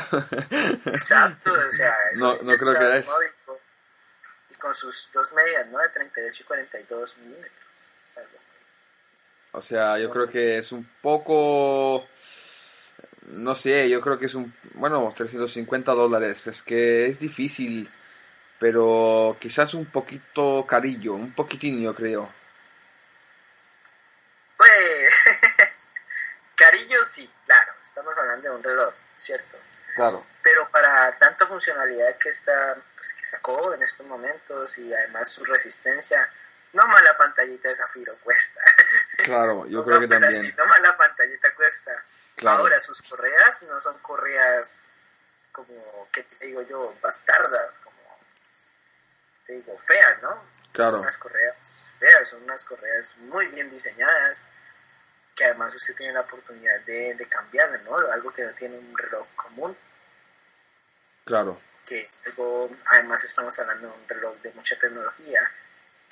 Exacto, 0.86 1.52
o 1.52 1.72
sea, 1.72 1.94
no, 2.16 2.28
no 2.28 2.54
creo 2.54 2.78
que 2.78 2.98
es. 2.98 3.06
Módico. 3.06 3.60
Y 4.50 4.54
con 4.54 4.74
sus 4.74 5.08
dos 5.12 5.32
medias, 5.32 5.66
¿no? 5.68 5.78
De 5.78 5.88
38 5.88 6.42
y 6.42 6.46
42 6.46 7.18
milímetros. 7.18 7.50
O 9.52 9.62
sea, 9.62 9.98
yo 9.98 10.10
creo 10.10 10.28
que 10.28 10.58
es 10.58 10.72
un 10.72 10.84
poco 11.00 12.04
no 13.28 13.54
sé, 13.54 13.88
yo 13.88 14.00
creo 14.00 14.18
que 14.18 14.26
es 14.26 14.34
un, 14.34 14.52
bueno, 14.74 15.12
350 15.16 15.92
dólares, 15.92 16.46
es 16.46 16.62
que 16.62 17.06
es 17.06 17.20
difícil, 17.20 17.88
pero 18.58 19.36
quizás 19.40 19.74
un 19.74 19.86
poquito 19.86 20.64
carillo, 20.66 21.14
un 21.14 21.32
poquitín 21.32 21.82
yo 21.82 21.94
creo. 21.94 22.28
Pues, 24.56 25.14
carillo 26.54 27.02
sí, 27.02 27.28
estamos 27.94 28.18
hablando 28.18 28.48
de 28.48 28.56
un 28.56 28.62
reloj, 28.62 28.92
¿cierto? 29.16 29.56
Claro. 29.94 30.26
Pero 30.42 30.68
para 30.70 31.16
tanta 31.16 31.46
funcionalidad 31.46 32.16
que 32.18 32.30
está, 32.30 32.76
pues, 32.96 33.14
que 33.14 33.24
sacó 33.24 33.72
en 33.72 33.84
estos 33.84 34.04
momentos 34.08 34.76
y 34.78 34.92
además 34.92 35.28
su 35.28 35.44
resistencia, 35.44 36.28
no 36.72 36.84
más 36.88 37.04
la 37.04 37.16
pantallita 37.16 37.68
de 37.68 37.76
zafiro 37.76 38.12
cuesta. 38.24 38.60
Claro, 39.18 39.64
yo 39.66 39.84
creo 39.84 40.00
que 40.00 40.08
también. 40.08 40.54
no 40.58 40.66
más 40.66 40.80
la 40.80 40.96
pantallita 40.96 41.54
cuesta. 41.54 41.92
Ahora, 42.44 42.80
sus 42.80 43.00
correas 43.02 43.62
no 43.62 43.80
son 43.80 43.96
correas 44.00 44.88
como, 45.52 46.08
¿qué 46.12 46.24
te 46.24 46.46
digo 46.46 46.62
yo? 46.62 46.92
Bastardas, 47.00 47.78
como, 47.78 48.18
te 49.46 49.52
digo, 49.52 49.78
feas, 49.78 50.20
¿no? 50.20 50.42
Claro. 50.72 50.94
Son 50.94 51.02
unas 51.02 51.18
correas 51.18 51.86
feas, 52.00 52.28
son 52.28 52.42
unas 52.42 52.64
correas 52.64 53.16
muy 53.18 53.46
bien 53.46 53.70
diseñadas, 53.70 54.42
que 55.36 55.44
además 55.44 55.74
usted 55.74 55.96
tiene 55.96 56.12
la 56.12 56.20
oportunidad 56.20 56.80
de, 56.80 57.14
de 57.14 57.26
cambiarlas, 57.26 57.82
¿no? 57.82 57.96
Algo 57.96 58.32
que 58.32 58.44
no 58.44 58.52
tiene 58.52 58.76
un 58.78 58.96
reloj 58.96 59.26
común. 59.34 59.76
Claro. 61.24 61.60
Que 61.86 62.00
es 62.02 62.22
algo, 62.26 62.70
además 62.86 63.24
estamos 63.24 63.58
hablando 63.58 63.88
de 63.88 63.94
un 63.94 64.08
reloj 64.08 64.36
de 64.42 64.52
mucha 64.52 64.78
tecnología 64.78 65.50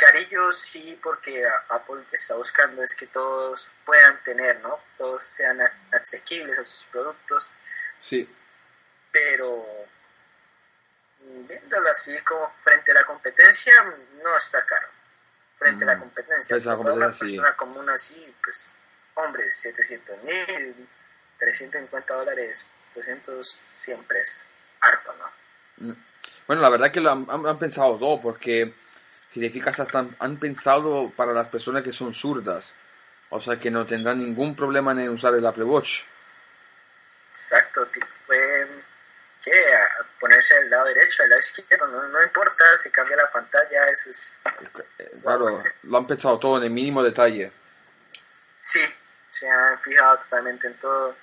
Carillo 0.03 0.53
sí, 0.53 0.99
porque 1.01 1.47
Apple 1.69 2.03
está 2.11 2.35
buscando 2.35 2.83
es 2.83 2.97
que 2.97 3.07
todos 3.07 3.71
puedan 3.85 4.19
tener, 4.25 4.61
¿no? 4.61 4.77
Todos 4.99 5.25
sean 5.25 5.61
asequibles 5.93 6.59
a 6.59 6.65
sus 6.65 6.85
productos. 6.87 7.47
Sí. 8.01 8.29
Pero 9.13 9.65
viéndolo 11.47 11.89
así 11.89 12.19
como 12.23 12.51
frente 12.65 12.91
a 12.91 12.95
la 12.95 13.05
competencia, 13.05 13.73
no 14.25 14.37
está 14.37 14.67
caro. 14.67 14.89
Frente 15.59 15.85
a 15.85 15.87
la 15.87 15.97
mm, 15.97 16.01
competencia, 16.01 16.57
pues 16.57 16.67
una 16.67 17.13
persona 17.13 17.57
común 17.57 17.89
así, 17.91 18.35
pues, 18.43 18.67
hombre, 19.15 19.51
700 19.51 20.23
mil, 20.25 20.89
350 21.39 22.15
dólares, 22.15 22.89
200 22.95 23.49
siempre 23.49 24.21
es 24.21 24.45
harto, 24.81 25.15
¿no? 25.19 25.89
Mm. 25.89 25.97
Bueno, 26.47 26.63
la 26.63 26.69
verdad 26.69 26.93
que 26.93 27.01
lo 27.01 27.11
han, 27.11 27.27
han 27.29 27.59
pensado 27.59 27.97
todo, 27.99 28.21
porque 28.21 28.73
si 29.33 29.41
te 29.41 29.51
fijas, 29.51 29.81
hasta 29.81 30.07
han 30.19 30.37
pensado 30.37 31.11
para 31.17 31.33
las 31.33 31.49
personas 31.49 31.83
que 31.83 31.93
son 31.93 32.15
zurdas. 32.15 32.73
O 33.31 33.41
sea 33.41 33.57
que 33.57 33.71
no 33.71 33.87
tendrán 33.87 34.19
ningún 34.19 34.55
problema 34.55 34.93
en 34.93 35.09
usar 35.09 35.35
el 35.35 35.47
Apple 35.47 35.65
Watch. 35.65 36.03
Exacto, 37.31 37.87
pueden 38.27 38.69
¿qué? 39.43 39.53
ponerse 40.21 40.55
al 40.55 40.69
lado 40.69 40.85
derecho, 40.85 41.23
al 41.23 41.31
lado 41.31 41.41
izquierdo, 41.41 41.87
no, 41.87 42.09
no 42.09 42.23
importa 42.23 42.65
si 42.77 42.91
cambia 42.91 43.17
la 43.17 43.31
pantalla, 43.31 43.89
eso 43.89 44.11
es... 44.11 44.37
Claro, 45.23 45.63
lo 45.85 45.99
han 45.99 46.07
pensado 46.07 46.39
todo 46.39 46.59
en 46.59 46.65
el 46.65 46.71
mínimo 46.71 47.03
detalle. 47.03 47.51
Sí, 48.61 48.81
se 49.33 49.49
han 49.49 49.79
fijado 49.81 50.19
totalmente 50.19 50.67
en 50.67 50.75
todo. 50.75 51.17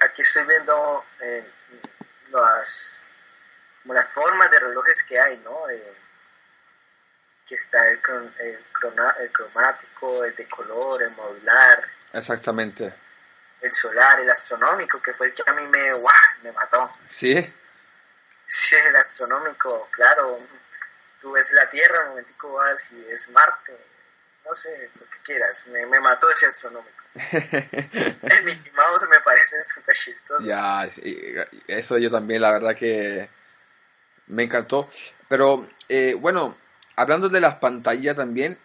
Aquí 0.00 0.22
estoy 0.22 0.44
viendo 0.44 1.04
eh, 1.20 1.48
las, 2.32 3.00
las 3.84 4.08
formas 4.10 4.50
de 4.50 4.58
relojes 4.58 5.02
que 5.04 5.18
hay, 5.18 5.36
¿no? 5.38 5.70
Eh, 5.70 5.94
que 7.46 7.54
está 7.54 7.88
el, 7.88 8.00
el, 8.40 9.32
cromático, 9.32 10.24
el 10.24 10.34
de 10.34 10.48
color, 10.48 11.02
el 11.02 11.10
modular. 11.12 11.88
Exactamente. 12.12 12.92
El 13.60 13.72
solar, 13.72 14.20
el 14.20 14.30
astronómico, 14.30 15.00
que 15.00 15.12
fue 15.12 15.28
el 15.28 15.34
que 15.34 15.42
a 15.46 15.52
mí 15.52 15.66
me, 15.68 15.92
me 16.42 16.52
mató. 16.52 16.90
¿Sí? 17.10 17.54
Sí, 18.48 18.74
el 18.76 18.96
astronómico, 18.96 19.88
claro. 19.92 20.38
Tú 21.20 21.32
ves 21.32 21.52
la 21.52 21.68
Tierra, 21.70 22.04
un 22.04 22.08
momentico 22.10 22.52
vas 22.54 22.90
y 22.90 23.08
es 23.10 23.28
Marte. 23.30 23.76
No 24.44 24.54
sé, 24.54 24.90
lo 24.98 25.08
que 25.08 25.18
quieras. 25.24 25.66
Me, 25.66 25.86
me 25.86 26.00
mató 26.00 26.30
ese 26.30 26.46
astronómico. 26.46 26.99
El 27.14 28.44
Mickey 28.44 28.72
Mouse 28.72 29.08
me 29.10 29.20
parece 29.24 29.56
súper 29.64 29.96
chistoso. 29.96 30.44
Ya, 30.44 30.88
eso 31.66 31.98
yo 31.98 32.10
también, 32.10 32.42
la 32.42 32.52
verdad 32.52 32.76
que 32.76 33.28
me 34.28 34.44
encantó. 34.44 34.88
Pero, 35.28 35.66
eh, 35.88 36.14
bueno, 36.18 36.56
hablando 36.96 37.28
de 37.28 37.40
las 37.40 37.56
pantallas 37.56 38.16
también, 38.16 38.58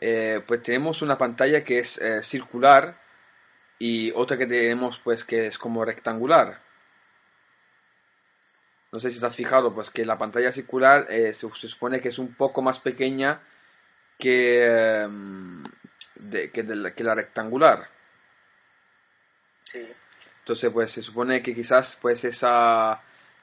eh, 0.00 0.40
pues 0.46 0.62
tenemos 0.62 1.02
una 1.02 1.18
pantalla 1.18 1.64
que 1.64 1.78
es 1.80 1.98
eh, 1.98 2.22
circular 2.22 2.94
y 3.78 4.10
otra 4.12 4.36
que 4.36 4.46
tenemos 4.46 4.98
pues 5.02 5.24
que 5.24 5.46
es 5.46 5.58
como 5.58 5.84
rectangular. 5.84 6.58
No 8.92 9.00
sé 9.00 9.10
si 9.10 9.24
has 9.24 9.34
fijado, 9.34 9.74
pues 9.74 9.90
que 9.90 10.04
la 10.04 10.18
pantalla 10.18 10.52
circular 10.52 11.06
eh, 11.08 11.32
se, 11.34 11.48
supone 11.68 12.00
que 12.00 12.10
es 12.10 12.18
un 12.18 12.34
poco 12.34 12.62
más 12.62 12.78
pequeña 12.78 13.40
que, 14.18 15.08
em, 16.22 16.50
que, 16.50 16.62
la, 16.62 16.90
que, 16.92 17.04
la, 17.04 17.14
rectangular. 17.14 17.88
Sí. 19.64 19.86
Entonces, 20.40 20.70
pues 20.72 20.92
se 20.92 21.02
supone 21.02 21.42
que 21.42 21.54
quizás 21.54 21.96
pues 22.00 22.24
esa... 22.24 23.00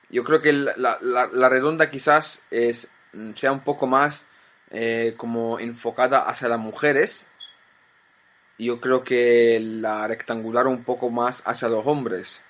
Yo 0.09 0.23
creo 0.23 0.41
que 0.41 0.53
la, 0.53 0.97
la, 1.01 1.27
la 1.31 1.49
redonda 1.49 1.89
quizás 1.89 2.41
es 2.49 2.87
Mm, 3.13 3.33
sea 3.33 3.51
un 3.51 3.63
poco 3.63 3.87
más 3.87 4.23
eh, 4.71 5.15
como 5.17 5.59
enfocada 5.59 6.29
hacia 6.29 6.47
las 6.47 6.59
mujeres. 6.59 7.25
Y 8.57 8.67
yo 8.67 8.79
creo 8.81 9.03
que 9.03 9.59
la 9.61 10.07
rectangular 10.07 10.67
un 10.67 10.83
poco 10.83 11.09
más 11.09 11.41
hacia 11.45 11.69
los 11.69 11.85
hombres. 11.87 12.41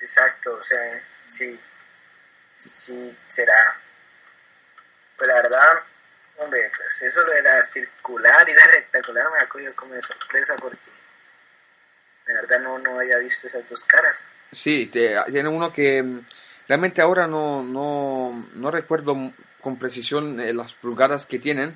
Exacto, 0.00 0.52
o 0.52 0.64
sea, 0.64 1.00
sí, 1.28 1.58
sí 2.58 3.16
será. 3.28 3.76
Pues 5.16 5.28
la 5.28 5.34
verdad, 5.34 5.72
hombre, 6.38 6.70
pues 6.76 7.02
eso 7.02 7.24
de 7.24 7.42
la 7.42 7.62
circular 7.62 8.48
y 8.48 8.54
la 8.54 8.66
rectangular 8.66 9.26
me 9.32 9.38
ha 9.38 9.48
cogido 9.48 9.74
como 9.74 9.94
de 9.94 10.02
sorpresa 10.02 10.54
porque 10.60 10.78
la 12.26 12.34
verdad 12.34 12.60
no, 12.60 12.78
no 12.78 12.98
había 12.98 13.18
visto 13.18 13.48
esas 13.48 13.68
dos 13.68 13.84
caras. 13.84 14.16
Sí, 14.52 14.86
tiene 14.90 15.48
uno 15.48 15.72
que 15.72 16.02
mm, 16.02 16.20
Realmente 16.68 17.02
ahora 17.02 17.26
no, 17.26 17.62
no, 17.62 18.32
no 18.54 18.70
recuerdo 18.70 19.16
con 19.60 19.76
precisión 19.76 20.40
eh, 20.40 20.52
las 20.52 20.72
pulgadas 20.72 21.26
que 21.26 21.38
tienen, 21.38 21.74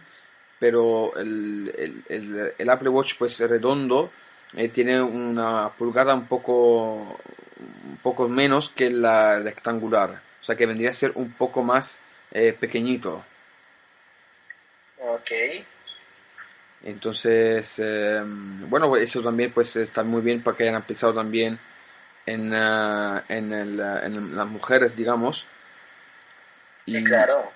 pero 0.59 1.13
el, 1.17 2.03
el, 2.09 2.53
el, 2.59 2.71
Apple 2.71 2.89
Watch 2.89 3.15
pues 3.19 3.39
redondo 3.41 4.11
eh, 4.57 4.69
tiene 4.69 5.01
una 5.01 5.69
pulgada 5.77 6.15
un 6.15 6.27
poco, 6.27 7.19
un 8.05 8.35
menos 8.35 8.71
que 8.71 8.89
la 8.91 9.39
rectangular, 9.41 10.11
o 10.11 10.45
sea 10.45 10.57
que 10.57 10.67
vendría 10.67 10.91
a 10.91 10.95
ser 10.95 11.13
un 11.17 11.33
poco 11.33 11.63
más 11.63 11.99
eh, 12.33 12.57
pequeñito. 12.59 13.23
Ok. 15.01 15.31
Entonces, 16.85 17.75
eh, 17.79 18.23
bueno, 18.25 18.97
eso 18.97 19.23
también 19.23 19.51
pues 19.53 19.75
está 19.77 20.03
muy 20.05 20.23
bien 20.23 20.43
para 20.43 20.57
que 20.57 20.69
hayan 20.69 20.83
pensado 20.83 21.13
también 21.13 21.59
en, 22.25 22.53
uh, 22.53 23.21
en, 23.29 23.53
el, 23.53 23.81
en, 23.81 24.37
las 24.37 24.47
mujeres, 24.47 24.97
digamos. 24.97 25.45
Y, 26.87 27.03
claro. 27.05 27.51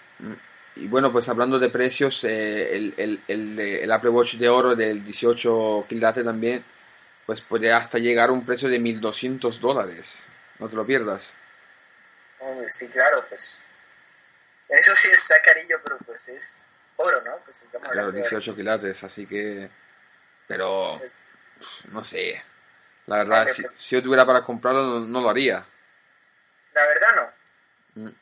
Y 0.77 0.89
bueno, 0.89 1.13
pues 1.13 1.29
hablando 1.29 1.59
de 1.59 1.71
precios, 1.71 2.25
eh, 2.25 2.77
el, 2.77 2.95
el, 2.97 3.21
el, 3.29 3.59
el, 3.59 3.93
Apple 3.93 4.11
Watch 4.11 4.35
de 4.35 4.49
oro 4.49 4.75
del 4.75 5.05
18 5.05 5.87
quilates 5.89 6.25
también, 6.25 6.65
pues 7.27 7.41
puede 7.43 7.73
hasta 7.73 7.99
llegar 7.99 8.31
a 8.31 8.33
un 8.33 8.45
precio 8.45 8.69
de 8.69 8.81
1.200 8.81 9.61
dólares. 9.61 10.25
No 10.59 10.69
te 10.69 10.77
lo 10.77 10.85
pierdas. 10.85 11.33
Sí, 12.73 12.89
claro, 12.89 13.25
pues. 13.29 13.61
Eso 14.69 14.93
sí 14.97 15.09
es 15.13 15.33
carillo, 15.45 15.77
pero 15.83 15.99
pues 15.99 16.29
es 16.29 16.63
oro, 17.03 17.21
¿no? 17.23 17.37
Pues 17.45 17.65
claro, 17.91 18.13
18 18.13 18.55
quilates, 18.55 19.05
así 19.05 19.27
que... 19.27 19.69
Pero... 20.47 21.01
No 21.93 22.05
sé. 22.05 22.43
La 23.07 23.17
verdad, 23.19 23.49
si, 23.49 23.63
pues 23.63 23.75
si, 23.75 23.97
yo 23.97 24.03
tuviera 24.03 24.27
para 24.27 24.43
comprarlo, 24.43 25.01
no, 25.01 25.21
lo 25.21 25.31
haría. 25.31 25.65
La 26.73 26.87
verdad, 26.87 27.09
no. 27.17 28.03
Mm. 28.03 28.15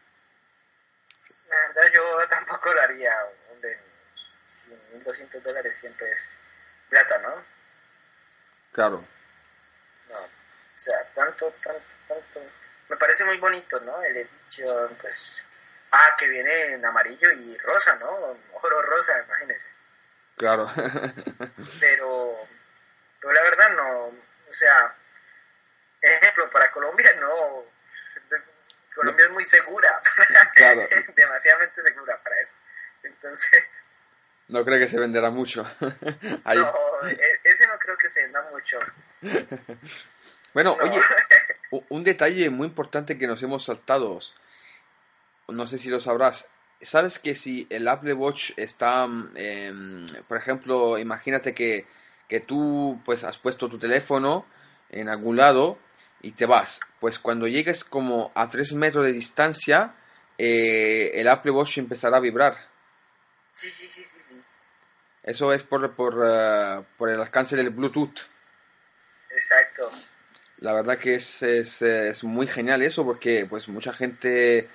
La 1.48 1.56
verdad, 1.56 1.92
yo 1.92 2.28
tampoco 2.28 2.72
lo 2.72 2.80
haría. 2.80 3.12
Hombre, 3.52 3.78
1.200 5.04 5.42
dólares 5.42 5.76
siempre 5.76 6.10
es 6.10 6.38
plata, 6.88 7.18
¿no? 7.18 7.44
Claro. 8.72 9.04
No, 10.08 10.18
o 10.18 10.80
sea, 10.80 11.04
tanto, 11.14 11.52
tanto, 11.62 11.82
tanto. 12.08 12.40
Me 12.88 12.96
parece 12.96 13.24
muy 13.24 13.36
bonito, 13.38 13.78
¿no? 13.80 14.02
El 14.02 14.16
edición, 14.16 14.96
pues. 15.00 15.44
Ah, 15.92 16.16
que 16.18 16.26
viene 16.28 16.74
en 16.74 16.84
amarillo 16.84 17.32
y 17.32 17.56
rosa, 17.58 17.96
¿no? 17.96 18.10
Oro 18.52 18.82
rosa, 18.82 19.12
imagínese. 19.26 19.66
Claro. 20.36 20.70
pero, 21.80 22.34
pero 23.20 23.32
la 23.32 23.42
verdad 23.42 23.70
no 23.70 24.12
o 24.50 24.54
sea, 24.54 24.92
ejemplo, 26.00 26.50
para 26.50 26.70
Colombia 26.70 27.12
no. 27.20 27.64
Colombia 28.94 29.26
es 29.26 29.32
muy 29.32 29.44
segura. 29.44 30.00
Claro. 30.54 30.86
Demasiadamente 31.14 31.82
segura 31.82 32.18
para 32.22 32.40
eso. 32.40 32.52
Entonces. 33.04 33.64
No 34.48 34.64
creo 34.64 34.78
que 34.78 34.88
se 34.90 34.98
venderá 34.98 35.30
mucho. 35.30 35.62
No, 35.80 37.08
e, 37.08 37.40
ese 37.44 37.66
no 37.66 37.78
creo 37.78 37.96
que 37.96 38.08
se 38.08 38.22
venda 38.24 38.42
mucho. 38.50 38.78
bueno, 40.52 40.76
oye, 40.82 41.00
un 41.88 42.04
detalle 42.04 42.50
muy 42.50 42.66
importante 42.66 43.16
que 43.16 43.26
nos 43.26 43.42
hemos 43.42 43.64
saltado. 43.64 44.18
No 45.52 45.66
sé 45.66 45.78
si 45.78 45.88
lo 45.88 46.00
sabrás. 46.00 46.46
¿Sabes 46.82 47.18
que 47.18 47.34
si 47.34 47.66
el 47.70 47.86
Apple 47.88 48.14
Watch 48.14 48.52
está, 48.56 49.06
eh, 49.34 49.72
por 50.26 50.38
ejemplo, 50.38 50.98
imagínate 50.98 51.54
que 51.54 51.86
que 52.30 52.40
tú 52.40 53.02
pues 53.04 53.24
has 53.24 53.36
puesto 53.38 53.68
tu 53.68 53.78
teléfono 53.78 54.46
en 54.90 55.08
algún 55.08 55.36
lado 55.36 55.76
y 56.22 56.30
te 56.30 56.46
vas. 56.46 56.80
Pues 57.00 57.18
cuando 57.18 57.48
llegues 57.48 57.82
como 57.82 58.30
a 58.36 58.48
3 58.48 58.74
metros 58.74 59.04
de 59.04 59.12
distancia, 59.12 59.92
eh, 60.38 61.10
el 61.14 61.28
Apple 61.28 61.50
Watch 61.50 61.78
empezará 61.78 62.18
a 62.18 62.20
vibrar. 62.20 62.56
Sí, 63.52 63.68
sí, 63.68 63.88
sí, 63.88 64.04
sí. 64.04 64.40
Eso 65.24 65.52
es 65.52 65.64
por, 65.64 65.92
por, 65.94 66.22
eh, 66.24 66.80
por 66.96 67.10
el 67.10 67.20
alcance 67.20 67.56
del 67.56 67.70
Bluetooth. 67.70 68.20
Exacto. 69.34 69.90
La 70.58 70.72
verdad 70.72 70.98
que 70.98 71.16
es, 71.16 71.42
es, 71.42 71.82
es, 71.82 72.22
muy 72.22 72.46
genial 72.46 72.80
eso 72.82 73.04
porque 73.04 73.44
pues 73.50 73.66
mucha 73.66 73.92
gente 73.92 74.68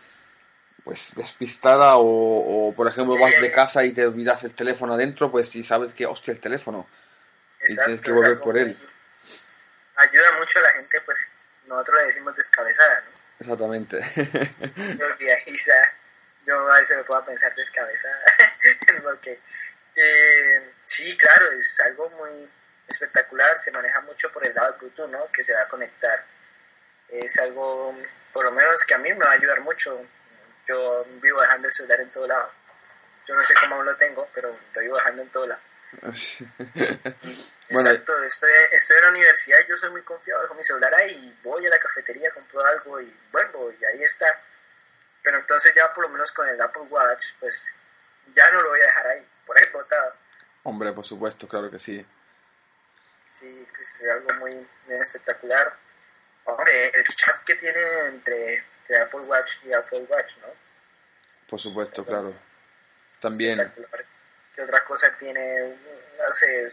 pues 0.86 1.14
despistada 1.16 1.96
o, 1.96 2.72
por 2.78 2.88
ejemplo 2.88 3.20
vas 3.20 3.34
de 3.42 3.52
casa 3.52 3.84
y 3.84 3.92
te 3.92 4.06
olvidas 4.06 4.44
el 4.44 4.54
teléfono 4.54 4.94
adentro, 4.94 5.32
pues 5.32 5.50
si 5.50 5.64
sabes 5.64 5.92
que 5.94 6.06
hostia 6.06 6.32
el 6.32 6.40
teléfono 6.40 6.88
Exacto, 7.60 7.86
tienes 7.86 8.06
que 8.06 8.12
volver 8.12 8.40
por 8.40 8.56
él. 8.56 8.78
Ayuda 9.96 10.32
mucho 10.38 10.60
a 10.60 10.62
la 10.62 10.72
gente, 10.74 11.02
pues 11.02 11.28
nosotros 11.68 11.98
le 12.02 12.08
decimos 12.08 12.36
descabezada, 12.36 13.02
¿no? 13.02 13.16
Exactamente. 13.40 14.00
yo 16.46 16.72
a 16.72 16.80
veces 16.80 16.98
me 16.98 17.04
puedo 17.04 17.26
pensar 17.26 17.54
descabezada, 17.56 18.24
porque 19.04 19.40
eh, 19.96 20.72
sí, 20.86 21.18
claro, 21.18 21.52
es 21.54 21.80
algo 21.80 22.10
muy 22.12 22.48
espectacular, 22.88 23.58
se 23.58 23.72
maneja 23.72 24.02
mucho 24.02 24.32
por 24.32 24.46
el 24.46 24.54
lado 24.54 24.72
del 24.72 24.80
Bluetooth, 24.82 25.10
¿no? 25.10 25.32
Que 25.32 25.44
se 25.44 25.54
va 25.54 25.64
a 25.64 25.68
conectar. 25.68 26.24
Es 27.10 27.38
algo, 27.40 27.98
por 28.32 28.46
lo 28.46 28.52
menos 28.52 28.84
que 28.84 28.94
a 28.94 29.00
mí 29.00 29.12
me 29.14 29.26
va 29.26 29.32
a 29.32 29.36
ayudar 29.36 29.62
mucho. 29.62 30.00
Yo 30.68 31.06
vivo 31.22 31.42
dejando 31.42 31.68
el 31.68 31.74
celular 31.74 32.02
en 32.02 32.10
todo 32.10 32.28
lado. 32.28 32.50
Yo 33.28 33.36
no 33.36 33.44
sé 33.44 33.54
cómo 33.60 33.76
aún 33.76 33.86
lo 33.86 33.96
tengo, 33.96 34.28
pero 34.34 34.56
lo 34.74 34.82
vivo 34.82 34.96
dejando 34.96 35.22
en 35.22 35.30
todo 35.30 35.48
lado. 35.48 35.62
Exacto, 37.70 38.24
estoy, 38.24 38.52
estoy, 38.72 38.98
en 38.98 39.04
la 39.04 39.10
universidad 39.10 39.58
y 39.66 39.70
yo 39.70 39.78
soy 39.78 39.90
muy 39.90 40.02
confiado, 40.04 40.42
dejo 40.42 40.54
mi 40.54 40.64
celular 40.64 40.94
ahí, 40.94 41.40
voy 41.44 41.66
a 41.66 41.70
la 41.70 41.80
cafetería, 41.80 42.32
compro 42.32 42.64
algo 42.64 43.02
y 43.02 43.18
vuelvo 43.32 43.72
y 43.72 43.86
ahí 43.86 44.04
está. 44.04 44.28
Pero 45.24 45.40
entonces 45.40 45.74
ya 45.74 45.92
por 45.94 46.04
lo 46.04 46.10
menos 46.10 46.32
con 46.32 46.48
el 46.48 46.62
Apple 46.62 46.84
Watch, 46.90 47.34
pues 47.40 47.68
ya 48.36 48.52
no 48.52 48.62
lo 48.62 48.70
voy 48.70 48.82
a 48.82 48.86
dejar 48.86 49.08
ahí, 49.08 49.28
por 49.46 49.58
ahí 49.58 49.68
botado. 49.74 50.14
Hombre, 50.64 50.92
por 50.94 51.06
supuesto, 51.06 51.48
claro 51.48 51.72
que 51.72 51.80
sí. 51.80 52.06
Sí, 53.28 53.68
pues 53.76 54.02
es 54.02 54.10
algo 54.10 54.34
muy, 54.34 54.68
espectacular. 54.88 55.74
Hombre, 56.46 56.90
el 56.90 57.04
chat 57.16 57.44
que 57.44 57.56
tiene 57.56 58.08
entre, 58.08 58.64
Apple 58.90 59.22
Watch 59.22 59.64
y 59.66 59.74
Apple 59.74 60.06
Watch, 60.10 60.38
¿no? 60.42 60.48
Por 61.50 61.60
supuesto, 61.60 62.06
claro. 62.06 62.34
También. 63.22 63.60
¿Qué 64.56 64.62
otra 64.62 64.84
cosa 64.84 65.08
tiene? 65.18 65.70
No 65.70 66.34
sé, 66.34 66.70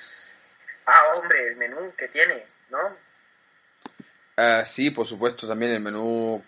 Ah, 0.86 1.14
hombre, 1.14 1.48
el 1.48 1.56
menú 1.56 1.94
que 1.96 2.08
tiene, 2.08 2.44
¿no? 2.70 2.96
Uh, 4.36 4.64
sí, 4.66 4.90
por 4.90 5.06
supuesto, 5.06 5.46
también 5.46 5.72
el 5.72 5.80
menú 5.80 6.44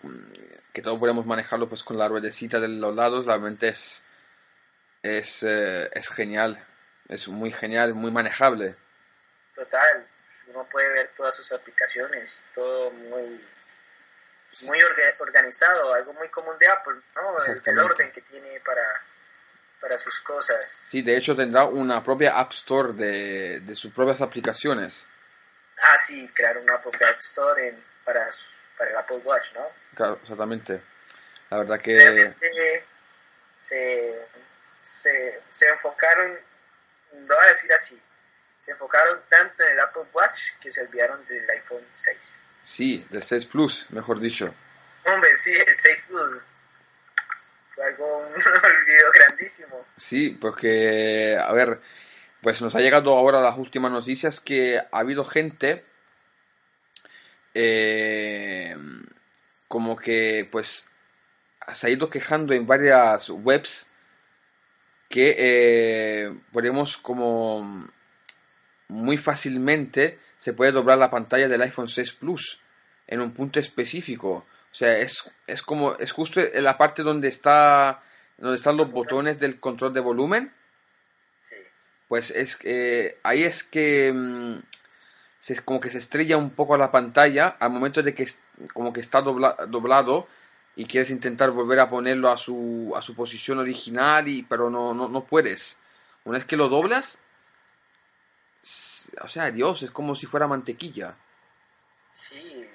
que 0.73 0.81
todos 0.81 0.99
podemos 0.99 1.25
manejarlo 1.25 1.69
pues 1.69 1.83
con 1.83 1.97
la 1.97 2.07
ruedecita 2.09 2.59
de 2.59 2.67
los 2.67 2.93
lados, 2.95 3.25
realmente 3.25 3.69
es 3.69 4.01
es, 5.05 5.43
eh, 5.43 5.89
es 5.93 6.07
genial, 6.09 6.59
es 7.09 7.27
muy 7.27 7.51
genial, 7.53 7.93
muy 7.93 8.11
manejable. 8.11 8.75
Total, 9.53 10.05
uno 10.47 10.63
puede 10.65 10.89
ver 10.89 11.09
todas 11.15 11.35
sus 11.35 11.51
aplicaciones, 11.51 12.37
todo 12.55 12.91
muy 12.91 13.39
muy 14.63 14.79
organizado, 15.19 15.93
algo 15.93 16.13
muy 16.13 16.29
común 16.29 16.57
de 16.59 16.67
Apple, 16.67 16.95
¿no? 17.15 17.37
el 17.65 17.79
orden 17.79 18.11
que 18.11 18.21
tiene 18.21 18.59
para 18.65 18.83
para 19.85 19.99
sus 19.99 20.19
cosas. 20.21 20.87
Sí, 20.89 21.03
de 21.03 21.15
hecho 21.15 21.35
tendrá 21.35 21.65
una 21.65 22.03
propia 22.03 22.39
App 22.39 22.51
Store 22.53 22.93
de, 22.93 23.59
de 23.59 23.75
sus 23.75 23.93
propias 23.93 24.19
aplicaciones. 24.19 25.05
Ah, 25.79 25.95
sí, 25.97 26.27
crear 26.33 26.57
una 26.57 26.81
propia 26.81 27.07
App 27.07 27.19
Store 27.19 27.75
para, 28.03 28.27
para 28.79 28.89
el 28.89 28.97
Apple 28.97 29.21
Watch, 29.23 29.53
¿no? 29.53 29.67
Claro, 29.93 30.19
exactamente. 30.21 30.81
La 31.51 31.57
verdad 31.57 31.79
que... 31.79 32.33
se, 33.59 34.27
se, 34.83 35.41
se 35.51 35.69
enfocaron, 35.69 36.35
lo 37.27 37.35
voy 37.35 37.45
a 37.45 37.49
decir 37.49 37.71
así, 37.71 38.01
se 38.59 38.71
enfocaron 38.71 39.21
tanto 39.29 39.63
en 39.63 39.73
el 39.73 39.79
Apple 39.81 40.05
Watch 40.13 40.39
que 40.61 40.71
se 40.71 40.81
olvidaron 40.81 41.23
del 41.27 41.47
iPhone 41.47 41.85
6. 41.95 42.39
Sí, 42.65 43.05
del 43.09 43.23
6 43.23 43.45
Plus, 43.45 43.87
mejor 43.91 44.19
dicho. 44.19 44.53
Hombre, 45.05 45.35
sí, 45.35 45.51
el 45.53 45.77
6 45.77 46.05
Plus 46.09 46.41
algo, 47.83 48.17
un 48.35 48.41
olvido 48.41 49.11
grandísimo. 49.13 49.85
Sí, 49.97 50.37
porque, 50.39 51.37
a 51.37 51.51
ver, 51.53 51.79
pues 52.41 52.61
nos 52.61 52.75
ha 52.75 52.79
llegado 52.79 53.13
ahora 53.13 53.41
las 53.41 53.57
últimas 53.57 53.91
noticias 53.91 54.39
que 54.39 54.79
ha 54.79 54.99
habido 54.99 55.25
gente 55.25 55.83
eh, 57.53 58.75
como 59.67 59.95
que 59.95 60.47
pues 60.51 60.85
se 61.73 61.87
ha 61.87 61.89
ido 61.89 62.09
quejando 62.09 62.53
en 62.53 62.67
varias 62.67 63.29
webs 63.29 63.87
que 65.09 65.35
eh, 65.37 66.33
podemos 66.51 66.97
como 66.97 67.87
muy 68.89 69.17
fácilmente 69.17 70.19
se 70.45 70.53
puede 70.53 70.71
doblar 70.71 70.99
la 70.99 71.09
pantalla 71.09 71.47
del 71.47 71.63
iPhone 71.63 71.89
6 71.89 72.13
Plus 72.13 72.59
en 73.07 73.19
un 73.19 73.33
punto 73.33 73.59
específico 73.59 74.45
o 74.75 74.77
sea, 74.77 74.97
es, 74.97 75.31
es 75.47 75.61
como, 75.61 75.95
es 75.95 76.11
justo 76.11 76.41
en 76.41 76.65
la 76.65 76.77
parte 76.77 77.01
donde 77.01 77.29
está, 77.29 78.01
donde 78.37 78.57
están 78.57 78.75
los 78.75 78.91
botones 78.91 79.39
del 79.39 79.57
control 79.57 79.93
de 79.93 80.01
volumen. 80.01 80.51
Sí. 81.39 81.55
Pues 82.09 82.29
es 82.29 82.57
que 82.57 83.15
ahí 83.23 83.45
es 83.45 83.63
que 83.63 84.11
mm, 84.13 84.55
se, 85.39 85.61
como 85.61 85.79
que 85.79 85.89
se 85.89 85.99
estrella 85.99 86.35
un 86.35 86.49
poco 86.49 86.75
la 86.75 86.91
pantalla 86.91 87.55
al 87.57 87.69
momento 87.69 88.03
de 88.03 88.13
que 88.13 88.27
como 88.73 88.91
que 88.91 88.99
está 88.99 89.21
doblado 89.21 90.27
y 90.75 90.87
quieres 90.87 91.09
intentar 91.09 91.51
volver 91.51 91.79
a 91.79 91.89
ponerlo 91.89 92.29
a 92.29 92.37
su, 92.37 92.93
a 92.97 93.01
su 93.01 93.15
posición 93.15 93.59
original 93.59 94.27
y 94.27 94.43
pero 94.43 94.69
no, 94.69 94.93
no, 94.93 95.07
no 95.07 95.23
puedes. 95.23 95.77
Una 96.25 96.39
vez 96.39 96.47
que 96.47 96.57
lo 96.57 96.67
doblas, 96.67 97.17
o 99.21 99.27
sea, 99.27 99.51
Dios, 99.51 99.83
es 99.83 99.91
como 99.91 100.15
si 100.15 100.25
fuera 100.25 100.47
mantequilla. 100.47 101.13
Sí, 102.13 102.69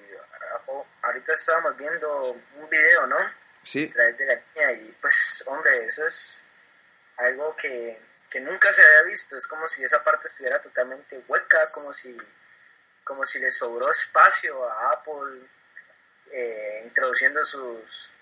ahorita 1.02 1.32
estábamos 1.32 1.76
viendo 1.76 2.36
un 2.56 2.70
video, 2.70 3.06
¿no? 3.06 3.16
Sí. 3.64 3.88
A 3.90 3.92
través 3.94 4.18
de 4.18 4.26
la 4.26 4.34
línea 4.34 4.72
y 4.72 4.96
pues, 5.00 5.44
hombre, 5.46 5.86
eso 5.86 6.06
es 6.06 6.42
algo 7.18 7.54
que 7.56 7.98
que 8.30 8.40
nunca 8.40 8.72
se 8.72 8.82
había 8.82 9.10
visto. 9.10 9.36
Es 9.36 9.46
como 9.46 9.68
si 9.68 9.84
esa 9.84 10.02
parte 10.02 10.28
estuviera 10.28 10.62
totalmente 10.62 11.20
hueca, 11.28 11.70
como 11.72 11.92
si, 11.92 12.16
como 13.04 13.26
si 13.26 13.40
le 13.40 13.50
sobró 13.50 13.90
espacio 13.90 14.64
a 14.70 14.92
Apple 14.92 15.42
eh, 16.30 16.82
introduciendo 16.84 17.44
sus, 17.44 18.12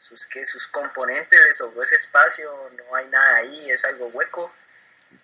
sus, 0.00 0.26
¿qué? 0.26 0.44
sus 0.44 0.68
componentes, 0.68 1.40
le 1.40 1.52
sobró 1.52 1.82
ese 1.82 1.96
espacio, 1.96 2.70
no 2.70 2.94
hay 2.94 3.06
nada 3.08 3.36
ahí, 3.36 3.70
es 3.70 3.84
algo 3.84 4.06
hueco. 4.08 4.52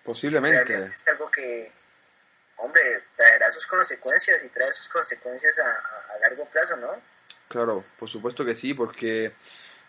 Posiblemente. 0.03 0.91
es 0.93 1.07
algo 1.07 1.31
que, 1.31 1.71
hombre, 2.57 2.81
traerá 3.15 3.51
sus 3.51 3.65
consecuencias 3.67 4.43
y 4.43 4.49
trae 4.49 4.71
sus 4.73 4.87
consecuencias 4.89 5.57
a, 5.59 6.19
largo 6.21 6.45
plazo, 6.45 6.75
¿no? 6.77 6.89
Claro, 7.47 7.83
por 7.99 8.09
supuesto 8.09 8.43
que 8.43 8.55
sí, 8.55 8.73
porque 8.73 9.31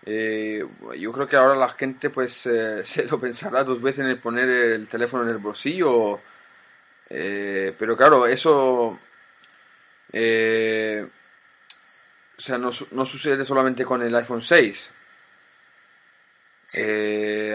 eh, 0.05 0.65
yo 0.99 1.13
creo 1.13 1.29
que 1.29 1.37
ahora 1.37 1.55
la 1.57 1.71
gente 1.71 2.11
pues 2.11 2.47
eh, 2.47 2.83
se 2.87 3.05
lo 3.05 3.19
pensará 3.21 3.65
dos 3.65 3.81
veces 3.81 4.01
en 4.01 4.11
el 4.11 4.19
poner 4.19 4.49
el 4.49 4.89
teléfono 4.89 5.23
en 5.25 5.31
el 5.31 5.39
bolsillo, 5.39 6.21
eh, 7.11 7.75
pero 7.79 7.97
claro, 7.97 8.27
eso... 8.27 8.89
o 8.89 8.99
sea, 12.39 12.59
no, 12.59 12.71
no, 12.91 13.07
sucede 13.07 13.45
solamente 13.45 13.85
con 13.85 14.03
el 14.03 14.15
iPhone 14.15 14.43
6. 14.43 14.91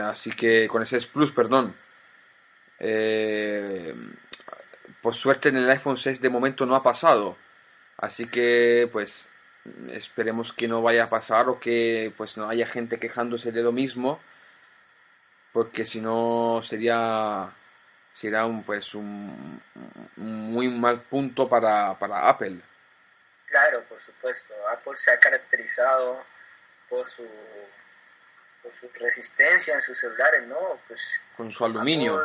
así 0.03 0.31
que 0.31 0.67
con 0.67 0.81
ese 0.81 0.97
S 0.97 1.07
Plus, 1.11 1.31
perdón. 1.31 1.73
Eh, 2.83 3.93
por 5.01 5.15
suerte 5.15 5.49
en 5.49 5.57
el 5.57 5.69
iPhone 5.69 5.97
6 5.97 6.21
de 6.21 6.29
momento 6.29 6.65
no 6.65 6.75
ha 6.75 6.83
pasado. 6.83 7.35
Así 7.97 8.27
que 8.27 8.89
pues 8.91 9.27
esperemos 9.91 10.53
que 10.53 10.67
no 10.67 10.81
vaya 10.81 11.05
a 11.05 11.09
pasar 11.09 11.49
o 11.49 11.59
que 11.59 12.11
pues 12.17 12.37
no 12.37 12.49
haya 12.49 12.65
gente 12.65 12.99
quejándose 12.99 13.51
de 13.51 13.61
lo 13.61 13.71
mismo. 13.71 14.19
Porque 15.53 15.85
si 15.85 16.01
no 16.01 16.61
sería 16.65 17.49
sería 18.13 18.45
un 18.45 18.63
pues 18.63 18.93
un, 18.93 19.61
muy 20.15 20.69
mal 20.69 21.01
punto 21.01 21.49
para, 21.49 21.97
para 21.97 22.29
Apple. 22.29 22.59
Claro, 23.47 23.83
por 23.89 23.99
supuesto. 23.99 24.53
Apple 24.71 24.95
se 24.95 25.11
ha 25.11 25.19
caracterizado 25.19 26.23
por 26.89 27.07
su 27.09 27.27
por 28.61 28.71
su 28.73 28.87
resistencia 28.99 29.75
en 29.75 29.81
sus 29.81 29.99
celulares, 29.99 30.47
¿no? 30.47 30.57
Pues 30.87 31.13
con 31.35 31.51
su 31.51 31.65
aluminio. 31.65 32.21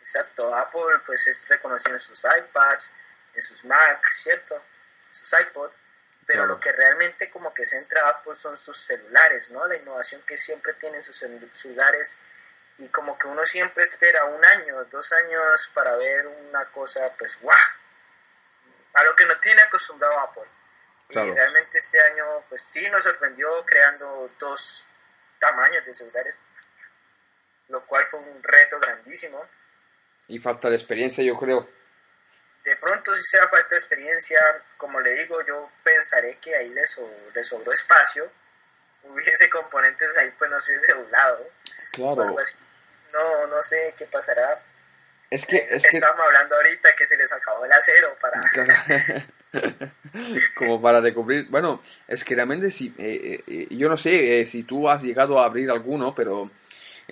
Exacto, 0.00 0.54
Apple 0.54 1.00
pues 1.06 1.26
es 1.26 1.48
reconocido 1.48 1.94
en 1.94 2.00
sus 2.00 2.24
iPads, 2.24 2.90
en 3.34 3.42
sus 3.42 3.64
Mac, 3.64 4.04
¿cierto? 4.12 4.56
En 4.56 5.14
sus 5.14 5.32
iPod, 5.32 5.70
pero 6.26 6.46
lo 6.46 6.60
que 6.60 6.72
realmente 6.72 7.30
como 7.30 7.52
que 7.52 7.66
centra 7.66 8.08
Apple 8.08 8.36
son 8.36 8.56
sus 8.56 8.80
celulares, 8.80 9.50
¿no? 9.50 9.66
La 9.66 9.76
innovación 9.76 10.22
que 10.22 10.38
siempre 10.38 10.74
tienen 10.74 11.02
sus 11.02 11.18
celulares 11.18 12.18
y 12.78 12.88
como 12.88 13.18
que 13.18 13.26
uno 13.26 13.44
siempre 13.44 13.82
espera 13.82 14.24
un 14.24 14.44
año, 14.44 14.84
dos 14.86 15.12
años 15.12 15.70
para 15.74 15.96
ver 15.96 16.26
una 16.26 16.64
cosa 16.66 17.00
pues 17.18 17.38
guau, 17.40 17.58
a 18.94 19.04
lo 19.04 19.14
que 19.16 19.26
no 19.26 19.38
tiene 19.38 19.62
acostumbrado 19.62 20.18
Apple. 20.20 20.48
Y 21.10 21.14
realmente 21.14 21.78
este 21.78 22.00
año 22.00 22.24
pues 22.48 22.62
sí 22.62 22.88
nos 22.88 23.02
sorprendió 23.02 23.64
creando 23.66 24.30
dos 24.38 24.86
tamaños 25.40 25.84
de 25.84 25.92
celulares, 25.92 26.38
lo 27.68 27.84
cual 27.86 28.06
fue 28.06 28.20
un 28.20 28.42
reto 28.42 28.78
grandísimo 28.78 29.46
y 30.30 30.38
falta 30.38 30.70
de 30.70 30.76
experiencia, 30.76 31.24
yo 31.24 31.36
creo. 31.36 31.68
De 32.64 32.76
pronto, 32.76 33.14
si 33.14 33.22
sea 33.24 33.48
falta 33.48 33.70
de 33.70 33.76
experiencia, 33.76 34.40
como 34.76 35.00
le 35.00 35.10
digo, 35.14 35.44
yo 35.46 35.68
pensaré 35.82 36.38
que 36.40 36.54
ahí 36.54 36.68
le, 36.70 36.86
sobró 36.86 37.72
espacio, 37.72 38.30
hubiese 39.04 39.50
componentes 39.50 40.16
ahí, 40.16 40.30
pues 40.38 40.50
no 40.50 40.60
se 40.60 40.72
hubiese 40.72 40.94
doblado. 40.94 41.46
Claro. 41.92 42.36
No, 43.12 43.46
no 43.48 43.62
sé 43.62 43.94
qué 43.98 44.06
pasará. 44.06 44.60
Es 45.30 45.46
que, 45.46 45.66
es 45.70 45.84
Estamos 45.84 46.20
hablando 46.20 46.56
ahorita 46.56 46.94
que 46.94 47.06
se 47.06 47.16
les 47.16 47.32
acabó 47.32 47.64
el 47.64 47.72
acero 47.72 48.16
para... 48.20 48.40
como 50.56 50.80
para 50.80 51.00
recubrir. 51.00 51.46
Bueno, 51.48 51.82
es 52.08 52.24
que 52.24 52.34
realmente 52.34 52.70
si, 52.70 52.94
eh, 52.98 53.42
eh, 53.46 53.66
yo 53.70 53.88
no 53.88 53.96
sé 53.96 54.40
eh, 54.40 54.46
si 54.46 54.62
tú 54.62 54.88
has 54.88 55.02
llegado 55.02 55.40
a 55.40 55.46
abrir 55.46 55.70
alguno, 55.70 56.14
pero 56.14 56.50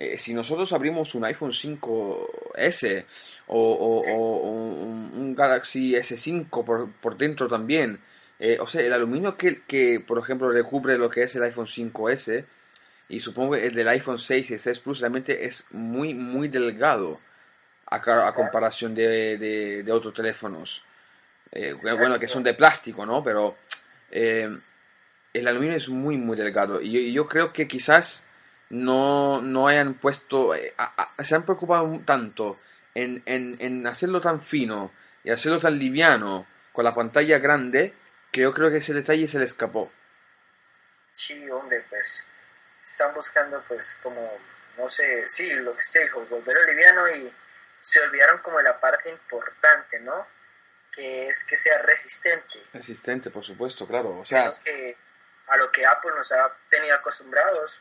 eh, 0.01 0.17
si 0.17 0.33
nosotros 0.33 0.71
abrimos 0.71 1.13
un 1.13 1.25
iPhone 1.25 1.51
5S 1.51 3.03
o, 3.47 4.01
un, 5.13 5.35
Galaxy 5.35 5.91
S5 5.91 6.63
por, 6.63 6.89
por 7.01 7.17
dentro 7.17 7.49
también, 7.49 7.99
eh, 8.39 8.57
o 8.61 8.67
sea, 8.67 8.81
el 8.81 8.93
aluminio 8.93 9.35
que, 9.35 9.59
que, 9.67 9.99
por 9.99 10.17
ejemplo, 10.17 10.49
recubre 10.49 10.97
lo 10.97 11.09
que 11.09 11.23
es 11.23 11.35
el 11.35 11.43
iPhone 11.43 11.67
5S 11.67 12.45
y 13.09 13.19
supongo 13.19 13.57
el 13.57 13.73
del 13.73 13.89
iPhone 13.89 14.19
6 14.19 14.51
y 14.51 14.57
6 14.57 14.79
Plus 14.79 15.01
realmente 15.01 15.45
es 15.45 15.65
muy, 15.71 16.13
muy 16.13 16.47
delgado 16.47 17.19
a, 17.87 17.97
a 17.97 18.33
comparación 18.33 18.95
de, 18.95 19.37
de, 19.37 19.91
otros 19.91 20.13
teléfonos. 20.13 20.81
Eh, 21.51 21.73
bueno, 21.73 22.17
que 22.17 22.29
son 22.29 22.43
de 22.43 22.53
plástico, 22.53 23.05
¿no? 23.05 23.21
Pero 23.21 23.57
el 24.09 24.61
aluminio 25.45 25.75
es 25.75 25.89
muy, 25.89 26.15
muy 26.15 26.37
delgado. 26.37 26.81
y 26.81 27.11
yo 27.11 27.27
creo 27.27 27.51
que 27.51 27.67
quizás 27.67 28.23
no, 28.69 29.41
no 29.41 29.67
hayan 29.67 29.93
puesto, 29.95 30.55
eh, 30.55 30.73
se 31.23 31.35
han 31.35 31.43
preocupado 31.43 31.99
tanto 32.05 32.59
en, 32.93 33.21
en, 33.25 33.57
en, 33.59 33.87
hacerlo 33.87 34.21
tan 34.21 34.41
fino 34.41 34.91
y 35.23 35.31
hacerlo 35.31 35.59
tan 35.59 35.77
liviano 35.77 36.45
con 36.71 36.85
la 36.85 36.93
pantalla 36.93 37.39
grande 37.39 37.93
que 38.31 38.41
yo 38.41 38.53
creo 38.53 38.69
que 38.69 38.77
ese 38.77 38.93
detalle 38.93 39.27
se 39.27 39.39
le 39.39 39.45
escapó. 39.45 39.91
Sí, 41.11 41.49
hombre, 41.49 41.83
pues 41.89 42.25
están 42.83 43.13
buscando 43.13 43.61
pues 43.67 43.99
como, 44.03 44.39
no 44.77 44.89
sé, 44.89 45.29
sí, 45.29 45.49
lo 45.49 45.73
que 45.73 45.81
usted 45.81 46.03
dijo, 46.03 46.25
volverlo 46.29 46.63
liviano 46.65 47.09
y 47.09 47.33
se 47.81 47.99
olvidaron 48.01 48.39
como 48.39 48.57
de 48.57 48.65
la 48.65 48.79
parte 48.79 49.09
importante, 49.09 49.99
¿no? 50.01 50.27
Que 50.91 51.29
es 51.29 51.43
que 51.45 51.57
sea 51.57 51.81
resistente. 51.81 52.59
Resistente, 52.73 53.29
por 53.29 53.43
supuesto, 53.43 53.87
claro. 53.87 54.19
O 54.19 54.25
sea, 54.25 54.55
que 54.63 54.95
a 55.47 55.57
lo 55.57 55.71
que 55.71 55.85
Apple 55.85 56.11
nos 56.15 56.31
ha 56.31 56.51
tenido 56.69 56.95
acostumbrados 56.95 57.79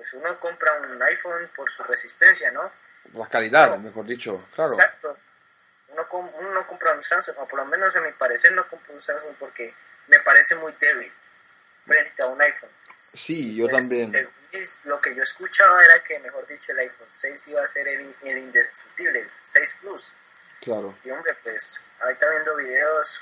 pues 0.00 0.14
uno 0.14 0.40
compra 0.40 0.72
un 0.80 1.02
iPhone 1.02 1.46
por 1.54 1.70
su 1.70 1.82
resistencia, 1.82 2.50
¿no? 2.52 2.72
La 3.12 3.26
calidad, 3.26 3.76
mejor 3.76 4.06
dicho, 4.06 4.42
claro. 4.54 4.72
Exacto. 4.72 5.14
Uno, 5.88 6.06
uno 6.38 6.54
no 6.54 6.66
compra 6.66 6.94
un 6.94 7.04
Samsung, 7.04 7.36
o 7.36 7.46
por 7.46 7.58
lo 7.58 7.66
menos 7.66 7.94
a 7.94 8.00
mi 8.00 8.10
parecer 8.12 8.52
no 8.52 8.66
compro 8.66 8.94
un 8.94 9.02
Samsung 9.02 9.34
porque 9.38 9.74
me 10.06 10.18
parece 10.20 10.54
muy 10.54 10.72
débil 10.80 11.12
frente 11.84 12.22
a 12.22 12.26
un 12.28 12.40
iPhone. 12.40 12.70
Sí, 13.12 13.54
yo 13.54 13.68
también. 13.68 14.10
lo 14.84 15.00
que 15.02 15.14
yo 15.14 15.22
escuchaba 15.22 15.84
era 15.84 16.02
que, 16.02 16.18
mejor 16.20 16.46
dicho, 16.46 16.72
el 16.72 16.78
iPhone 16.78 17.08
6 17.10 17.48
iba 17.48 17.62
a 17.62 17.68
ser 17.68 17.86
el, 17.86 18.14
el 18.22 18.38
indestructible, 18.38 19.20
el 19.20 19.30
6 19.44 19.78
Plus. 19.82 20.12
Claro. 20.62 20.94
Y 21.04 21.10
hombre, 21.10 21.36
pues 21.42 21.78
ahorita 22.00 22.26
viendo 22.30 22.56
videos 22.56 23.20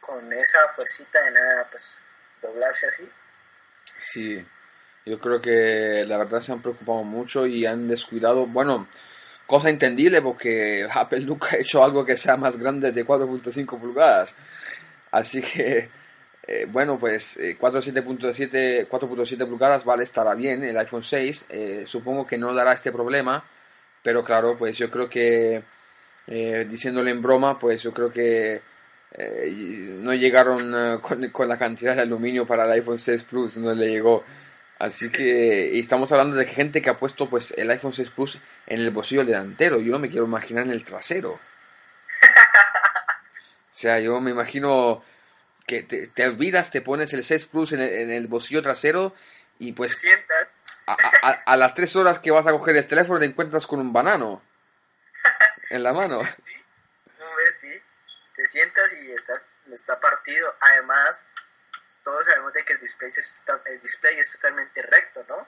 con 0.00 0.32
esa 0.32 0.68
fuercita 0.70 1.20
de 1.20 1.30
nada, 1.30 1.68
pues 1.70 2.00
doblarse 2.42 2.88
así. 2.88 3.08
Sí. 3.96 4.48
Yo 5.06 5.18
creo 5.18 5.40
que 5.42 6.04
la 6.06 6.16
verdad 6.16 6.40
se 6.40 6.52
han 6.52 6.62
preocupado 6.62 7.02
mucho 7.04 7.46
y 7.46 7.66
han 7.66 7.88
descuidado, 7.88 8.46
bueno, 8.46 8.86
cosa 9.46 9.68
entendible 9.68 10.22
porque 10.22 10.88
Apple 10.94 11.20
nunca 11.20 11.48
ha 11.52 11.58
hecho 11.58 11.84
algo 11.84 12.04
que 12.04 12.16
sea 12.16 12.36
más 12.36 12.56
grande 12.58 12.92
de 12.92 13.06
4.5 13.06 13.78
pulgadas. 13.78 14.34
Así 15.10 15.42
que, 15.42 15.88
eh, 16.46 16.66
bueno, 16.70 16.98
pues 16.98 17.36
4.7 17.38 18.50
eh, 18.54 18.86
4.7 18.90 19.48
pulgadas 19.48 19.84
vale, 19.84 20.04
estará 20.04 20.34
bien 20.34 20.64
el 20.64 20.76
iPhone 20.78 21.04
6. 21.04 21.46
Eh, 21.50 21.84
supongo 21.86 22.26
que 22.26 22.38
no 22.38 22.54
dará 22.54 22.72
este 22.72 22.90
problema, 22.92 23.44
pero 24.02 24.24
claro, 24.24 24.56
pues 24.58 24.76
yo 24.78 24.90
creo 24.90 25.08
que, 25.08 25.62
diciéndole 26.26 27.10
en 27.10 27.22
broma, 27.22 27.58
pues 27.58 27.82
yo 27.82 27.92
creo 27.92 28.12
que 28.12 28.60
no 30.00 30.14
llegaron 30.14 31.00
con, 31.00 31.28
con, 31.28 31.48
la 31.48 31.58
cantidad 31.58 31.94
de 31.94 32.02
aluminio 32.02 32.46
para 32.46 32.64
el 32.64 32.72
iPhone 32.72 32.98
6 32.98 33.22
Plus, 33.24 33.56
no 33.58 33.74
le 33.74 33.88
llegó. 33.88 34.24
Así 34.78 35.10
que 35.10 35.78
estamos 35.78 36.10
hablando 36.12 36.36
de 36.36 36.46
gente 36.46 36.82
que 36.82 36.90
ha 36.90 36.98
puesto 36.98 37.28
pues 37.30 37.52
el 37.56 37.70
iPhone 37.70 37.94
6 37.94 38.10
Plus 38.10 38.38
en 38.66 38.80
el 38.80 38.90
bolsillo 38.90 39.24
delantero. 39.24 39.80
Yo 39.80 39.92
no 39.92 39.98
me 39.98 40.10
quiero 40.10 40.26
imaginar 40.26 40.64
en 40.64 40.72
el 40.72 40.84
trasero. 40.84 41.38
O 43.72 43.76
sea, 43.76 43.98
yo 43.98 44.20
me 44.20 44.30
imagino 44.30 45.04
que 45.66 45.82
te, 45.82 46.26
olvidas, 46.26 46.70
te 46.70 46.80
pones 46.80 47.12
el 47.12 47.24
6 47.24 47.46
Plus 47.46 47.72
en 47.72 47.80
el, 47.80 48.26
bolsillo 48.28 48.62
trasero 48.62 49.14
y 49.58 49.72
pues 49.72 50.00
a, 50.86 51.56
las 51.56 51.74
3 51.74 51.96
horas 51.96 52.20
que 52.20 52.30
vas 52.30 52.46
a 52.46 52.52
coger 52.52 52.76
el 52.76 52.86
teléfono 52.86 53.18
te 53.18 53.26
encuentras 53.26 53.66
con 53.66 53.80
un 53.80 53.92
banano 53.92 54.40
en 55.70 55.82
la 55.82 55.92
mano. 55.94 56.24
Sí, 56.24 56.52
sí. 57.60 57.82
Te 58.36 58.46
sientas 58.46 58.94
y 59.02 59.10
está, 59.10 59.34
está 59.72 60.00
partido. 60.00 60.52
Además, 60.60 61.26
todos 62.04 62.24
sabemos 62.26 62.52
de 62.52 62.64
que 62.64 62.74
el 62.74 62.80
display 62.80 63.10
es, 63.10 63.44
el 63.66 63.80
display 63.80 64.18
es 64.18 64.32
totalmente 64.32 64.82
recto, 64.82 65.24
¿no? 65.28 65.46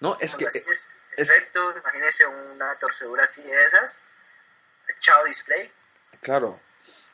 No, 0.00 0.16
es 0.20 0.36
que... 0.36 0.44
es, 0.44 0.92
recto, 1.16 1.74
imagínese 1.76 2.24
una 2.26 2.74
torcedura 2.76 3.24
así 3.24 3.42
de 3.42 3.64
esas, 3.64 4.00
chao 5.00 5.24
display. 5.24 5.70
Claro, 6.20 6.60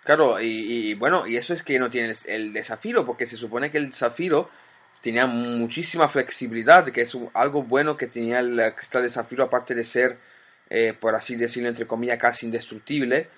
claro, 0.05 0.39
y, 0.41 0.95
bueno, 0.95 1.27
y 1.27 1.39
eso 1.39 1.55
es 1.55 1.63
que 1.63 1.79
no 1.79 1.91
tiene 1.91 2.15
el 2.27 2.53
de 2.53 2.63
zafiro, 2.63 3.07
porque 3.07 3.27
se 3.27 3.39
supone 3.39 3.71
que 3.71 3.79
el 3.79 3.95
zafiro 3.95 4.51
tenía 5.03 5.27
muchísima 5.27 6.09
flexibilidad, 6.09 6.91
que 6.93 7.03
es 7.03 7.17
algo 7.33 7.63
bueno 7.63 7.97
que 7.97 8.07
tenía 8.07 8.41
el 8.41 8.75
cristal 8.75 9.03
de 9.03 9.11
zafiro, 9.11 9.45
aparte 9.45 9.75
de 9.75 9.85
ser 9.85 10.19
eh, 10.71 10.95
por 10.99 11.15
así 11.15 11.37
decirlo, 11.37 11.69
entre 11.69 11.87
comillas, 11.87 12.19
casi 12.19 12.47
indestructible, 12.47 13.29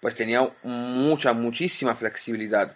pues 0.00 0.14
tenía 0.14 0.48
mucha, 0.64 1.32
muchísima 1.32 1.94
flexibilidad. 1.94 2.74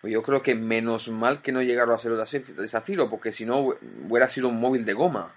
Pues 0.00 0.12
yo 0.12 0.22
creo 0.22 0.42
que 0.42 0.54
menos 0.54 1.08
mal 1.08 1.42
que 1.42 1.52
no 1.52 1.60
llegaron 1.60 1.92
a 1.92 1.96
hacerlo 1.96 2.24
de 2.24 2.68
zafiro, 2.68 3.10
porque 3.10 3.32
si 3.32 3.44
no 3.44 3.58
hubiera 3.58 4.28
sido 4.28 4.48
un 4.48 4.58
móvil 4.58 4.84
de 4.84 4.94
goma. 4.94 5.30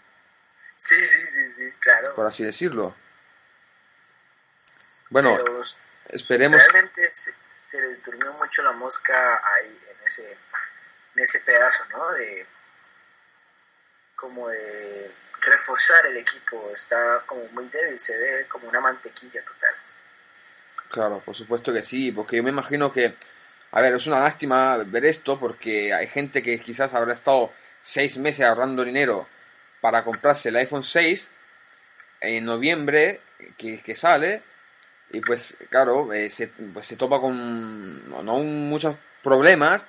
Sí, 0.78 1.04
sí, 1.04 1.20
sí, 1.28 1.52
sí, 1.56 1.72
claro. 1.80 2.16
Por 2.16 2.26
así 2.26 2.44
decirlo. 2.44 2.96
Bueno, 5.10 5.38
esperemos. 6.10 6.62
Realmente 6.72 7.12
se, 7.14 7.34
le 7.74 7.96
durmió 7.98 8.34
mucho 8.34 8.64
la 8.64 8.72
mosca 8.72 9.42
ahí, 9.54 9.80
en 9.90 10.08
ese, 10.08 10.38
en 11.16 11.24
ese 11.24 11.40
pedazo, 11.42 11.84
¿no? 11.92 12.12
De. 12.14 12.46
Como 14.16 14.48
de 14.48 15.12
reforzar 15.42 16.06
el 16.06 16.18
equipo. 16.18 16.72
Está 16.74 17.22
como 17.26 17.46
muy 17.50 17.68
débil, 17.68 18.00
se 18.00 18.18
ve 18.18 18.46
como 18.48 18.70
una 18.70 18.80
mantequilla 18.80 19.44
total. 19.44 19.76
Claro, 20.90 21.20
por 21.20 21.36
supuesto 21.36 21.74
que 21.74 21.84
sí, 21.84 22.12
porque 22.12 22.38
yo 22.38 22.44
me 22.44 22.52
imagino 22.52 22.94
que 22.94 23.14
a 23.74 23.82
ver, 23.82 23.94
es 23.94 24.06
una 24.06 24.20
lástima 24.20 24.78
ver 24.86 25.04
esto 25.06 25.40
porque 25.40 25.94
hay 25.94 26.06
gente 26.06 26.44
que 26.44 26.60
quizás 26.60 26.94
habrá 26.94 27.14
estado 27.14 27.52
seis 27.84 28.18
meses 28.18 28.46
ahorrando 28.46 28.84
dinero 28.84 29.26
para 29.82 30.04
comprarse 30.04 30.50
el 30.50 30.58
iPhone 30.58 30.84
6 30.84 31.30
en 32.22 32.46
noviembre 32.46 33.20
que, 33.58 33.96
sale 33.96 34.44
y 35.12 35.22
pues 35.22 35.58
claro, 35.72 36.14
eh, 36.14 36.30
se, 36.30 36.48
pues 36.48 36.86
se 36.86 36.96
topa 36.96 37.20
con 37.20 38.24
no, 38.24 38.38
muchos 38.38 38.96
problemas, 39.24 39.82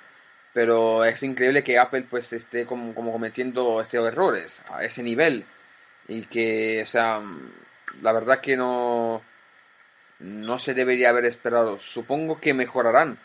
pero 0.51 1.05
es 1.05 1.21
increíble 1.21 1.63
que 1.63 1.77
Apple 1.77 2.07
pues 2.09 2.33
esté 2.33 2.65
como, 2.65 2.95
como 2.95 3.11
cometiendo 3.11 3.79
estos 3.81 4.07
errores 4.07 4.61
a 4.69 4.83
ese 4.83 5.03
nivel 5.03 5.45
y 6.07 6.23
que, 6.23 6.81
o 6.81 6.87
sea, 6.87 7.21
la 8.01 8.11
verdad 8.11 8.39
que 8.39 8.57
no, 8.57 9.21
no 10.19 10.57
se 10.57 10.73
debería 10.73 11.09
haber 11.09 11.25
esperado. 11.25 11.79
Supongo 11.79 12.39
que 12.39 12.55
mejorarán 12.55 13.19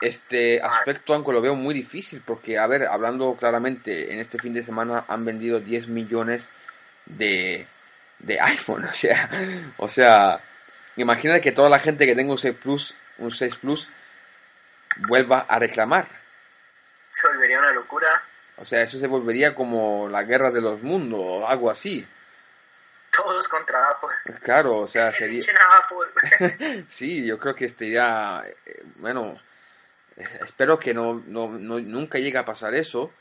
este 0.00 0.60
aspecto, 0.60 1.14
aunque 1.14 1.32
lo 1.32 1.40
veo 1.40 1.54
muy 1.54 1.74
difícil, 1.74 2.22
porque, 2.24 2.58
a 2.58 2.66
ver, 2.66 2.84
hablando 2.84 3.34
claramente, 3.38 4.12
en 4.12 4.20
este 4.20 4.38
fin 4.38 4.54
de 4.54 4.62
semana 4.62 5.04
han 5.08 5.24
vendido 5.24 5.60
10 5.60 5.88
millones 5.88 6.50
de, 7.06 7.66
de 8.18 8.40
iPhone, 8.40 8.84
o 8.90 8.92
sea, 8.92 9.28
o 9.78 9.88
sea, 9.88 10.40
imagina 10.96 11.40
que 11.40 11.52
toda 11.52 11.68
la 11.68 11.78
gente 11.78 12.06
que 12.06 12.14
tenga 12.14 12.32
un 12.32 12.38
6 12.38 12.56
Plus, 12.62 12.94
un 13.18 13.32
6 13.32 13.56
Plus, 13.56 13.88
vuelva 15.08 15.46
a 15.48 15.58
reclamar. 15.58 16.06
Se 17.10 17.26
volvería 17.28 17.58
una 17.58 17.72
locura. 17.72 18.22
O 18.58 18.64
sea, 18.64 18.82
eso 18.82 18.98
se 18.98 19.06
volvería 19.06 19.54
como 19.54 20.08
la 20.10 20.22
guerra 20.22 20.50
de 20.50 20.60
los 20.60 20.82
mundos, 20.82 21.20
o 21.20 21.48
algo 21.48 21.70
así. 21.70 22.06
Todos 23.14 23.48
contra 23.48 23.78
Apple. 23.90 24.40
Claro, 24.42 24.78
o 24.78 24.88
sea, 24.88 25.12
sería... 25.12 25.42
sí, 26.90 27.24
yo 27.24 27.38
creo 27.38 27.54
que 27.54 27.66
estaría, 27.66 28.42
eh, 28.66 28.82
bueno, 28.96 29.38
espero 30.16 30.78
que 30.78 30.94
no, 30.94 31.22
no, 31.26 31.48
nunca 31.48 32.18
llegue 32.18 32.38
a 32.38 32.44
pasar 32.44 32.74
eso, 32.74 33.12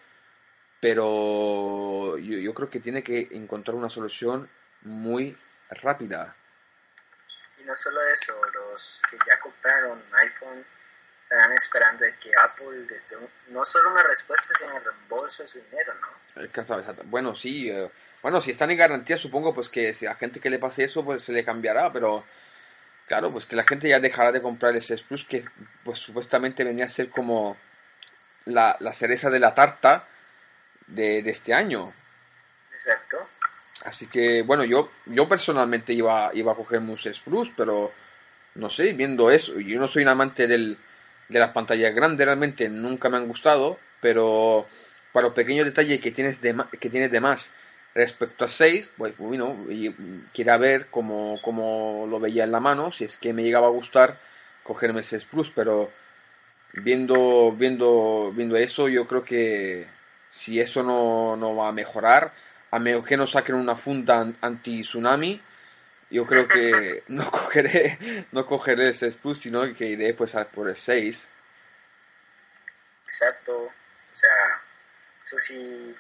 pero 0.80 2.18
yo, 2.18 2.54
creo 2.54 2.70
que 2.70 2.80
tiene 2.80 3.04
que 3.04 3.28
encontrar 3.32 3.76
una 3.76 3.90
solución 3.90 4.50
muy 4.82 5.38
rápida. 5.70 6.36
Y 7.62 7.66
no 7.66 7.76
solo 7.76 8.00
eso, 8.10 8.34
los 8.54 9.02
que 9.10 9.18
ya 9.28 9.40
compraron 9.40 10.02
iPhone 10.14 10.64
están 11.24 11.52
esperando 11.54 12.06
que 12.22 12.32
Apple 12.38 12.86
desde 12.88 13.18
no 13.50 13.66
solo 13.66 13.92
una 13.92 14.04
respuesta, 14.04 14.54
sino 14.58 14.76
un 14.76 14.84
reembolso 14.84 15.44
de 15.44 15.50
su 15.50 15.60
dinero, 15.60 15.94
¿no? 15.96 16.42
Bueno, 17.06 17.36
sí, 17.36 17.70
eh, 17.70 17.90
bueno, 18.22 18.42
si 18.42 18.52
están 18.52 18.72
en 18.72 18.78
garantía, 18.78 19.18
supongo 19.18 19.54
pues 19.54 19.70
que 19.70 19.94
si 19.96 20.06
a 20.06 20.16
gente 20.16 20.40
que 20.40 20.50
le 20.50 20.60
pase 20.60 20.84
eso, 20.84 21.04
pues 21.04 21.24
se 21.24 21.32
le 21.32 21.44
cambiará, 21.44 21.92
pero 21.92 22.24
Claro, 23.08 23.32
pues 23.32 23.46
que 23.46 23.56
la 23.56 23.64
gente 23.64 23.88
ya 23.88 24.00
dejará 24.00 24.32
de 24.32 24.42
comprar 24.42 24.76
el 24.76 24.82
6 24.82 25.02
Plus, 25.04 25.24
que 25.26 25.46
pues 25.84 26.00
supuestamente 26.00 26.64
venía 26.64 26.86
a 26.86 26.90
ser 26.90 27.10
como 27.10 27.56
la, 28.46 28.78
cereza 28.94 29.30
de 29.30 29.40
la 29.40 29.54
tarta 29.54 30.08
de, 30.88 31.20
este 31.20 31.54
año. 31.54 31.94
Exacto. 32.74 33.18
Así 33.86 34.08
que, 34.08 34.42
bueno, 34.42 34.64
yo, 34.64 34.92
yo 35.06 35.28
personalmente 35.28 35.94
iba, 35.94 36.32
iba 36.34 36.52
a 36.52 36.56
cogerme 36.56 36.92
un 36.92 36.98
6 36.98 37.20
Plus, 37.20 37.52
pero 37.56 37.92
no 38.56 38.70
sé, 38.70 38.94
viendo 38.94 39.30
eso, 39.30 39.60
yo 39.60 39.80
no 39.80 39.88
soy 39.88 40.04
un 40.04 40.10
amante 40.10 40.48
del, 40.48 40.76
de 41.30 41.40
las 41.40 41.52
pantallas 41.52 41.94
grandes, 41.94 42.26
realmente 42.26 42.70
nunca 42.70 43.10
me 43.10 43.18
han 43.18 43.28
gustado, 43.28 43.78
pero 44.02 44.66
para 45.12 45.28
los 45.28 45.34
pequeños 45.34 45.66
detalles 45.66 46.02
que 46.02 46.12
tienes 46.12 46.42
de, 46.42 46.56
que 46.80 46.90
tienes 46.90 47.12
de 47.12 47.20
más 47.20 47.52
Respecto 47.96 48.44
a 48.44 48.50
6, 48.50 48.90
pues 48.98 49.18
bueno, 49.18 49.56
quiera 50.34 50.58
ver 50.58 50.88
cómo, 50.92 51.40
cómo, 51.42 52.06
lo 52.10 52.20
veía 52.20 52.44
en 52.44 52.52
la 52.52 52.60
mano, 52.60 52.92
si 52.92 53.06
es 53.06 53.16
que 53.16 53.32
me 53.32 53.42
llegaba 53.42 53.68
a 53.68 53.72
gustar 53.72 54.18
cogerme 54.64 55.00
el 55.00 55.06
6 55.06 55.24
Plus, 55.24 55.50
pero 55.56 55.90
viendo, 56.74 57.54
viendo, 57.54 58.34
viendo 58.36 58.58
eso, 58.58 58.90
yo 58.90 59.08
creo 59.08 59.24
que 59.24 59.88
si 60.30 60.60
eso 60.60 60.84
no, 60.84 61.38
no 61.38 61.56
va 61.56 61.70
a 61.70 61.72
mejorar, 61.72 62.34
a 62.72 62.80
menos 62.80 63.06
que 63.06 63.16
no 63.16 63.28
saquen 63.28 63.56
una 63.56 63.78
funda 63.78 64.28
anti-tsunami, 64.42 65.40
yo 66.10 66.26
creo 66.26 66.50
que 66.50 67.02
no 67.08 67.32
cogeré, 67.32 68.26
no 68.34 68.46
cogeré 68.46 68.90
el 68.90 68.96
6 68.96 69.16
Plus, 69.22 69.40
sino 69.40 69.74
que 69.74 69.86
iré 69.86 70.14
pues 70.14 70.34
por 70.54 70.68
el 70.68 70.76
6. 70.76 71.26
Exacto, 73.06 73.58
o 73.58 74.20
sea, 74.20 74.62
eso 75.28 75.40
sí 75.40 75.96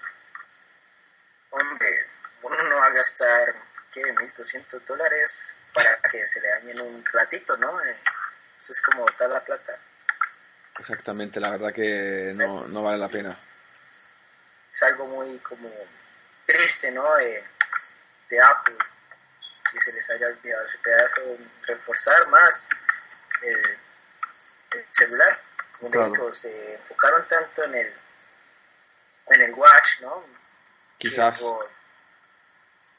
hombre, 1.55 2.07
uno 2.41 2.63
no 2.63 2.75
va 2.75 2.87
a 2.87 2.91
gastar, 2.91 3.53
¿qué? 3.93 4.01
1.200 4.01 4.81
dólares 4.85 5.47
para 5.73 5.97
que 6.11 6.27
se 6.27 6.39
le 6.41 6.47
dañen 6.49 6.81
un 6.81 7.05
ratito, 7.05 7.55
¿no? 7.57 7.81
Eh, 7.81 7.97
eso 8.61 8.71
es 8.71 8.81
como 8.81 9.03
botar 9.03 9.29
la 9.29 9.43
plata. 9.43 9.77
Exactamente, 10.79 11.39
la 11.39 11.51
verdad 11.51 11.73
que 11.73 12.33
no, 12.35 12.67
no 12.67 12.83
vale 12.83 12.97
la 12.97 13.07
pena. 13.07 13.37
Es 14.73 14.83
algo 14.83 15.07
muy 15.07 15.37
como 15.39 15.69
triste, 16.45 16.91
¿no? 16.91 17.15
De, 17.15 17.43
de 18.29 18.41
Apple, 18.41 18.77
que 19.71 19.79
se 19.79 19.93
les 19.93 20.09
haya 20.09 20.27
olvidado 20.27 20.65
ese 20.65 20.77
pedazo, 20.79 21.21
reforzar 21.67 22.27
más 22.27 22.67
el, 23.41 23.77
celular. 24.91 25.39
Como 25.79 25.91
claro. 25.91 26.33
se 26.33 26.73
enfocaron 26.75 27.25
tanto 27.27 27.63
en 27.65 27.75
el, 27.75 27.93
en 29.27 29.41
el 29.41 29.53
watch, 29.53 30.01
¿no? 30.01 30.23
Quizás. 30.97 31.43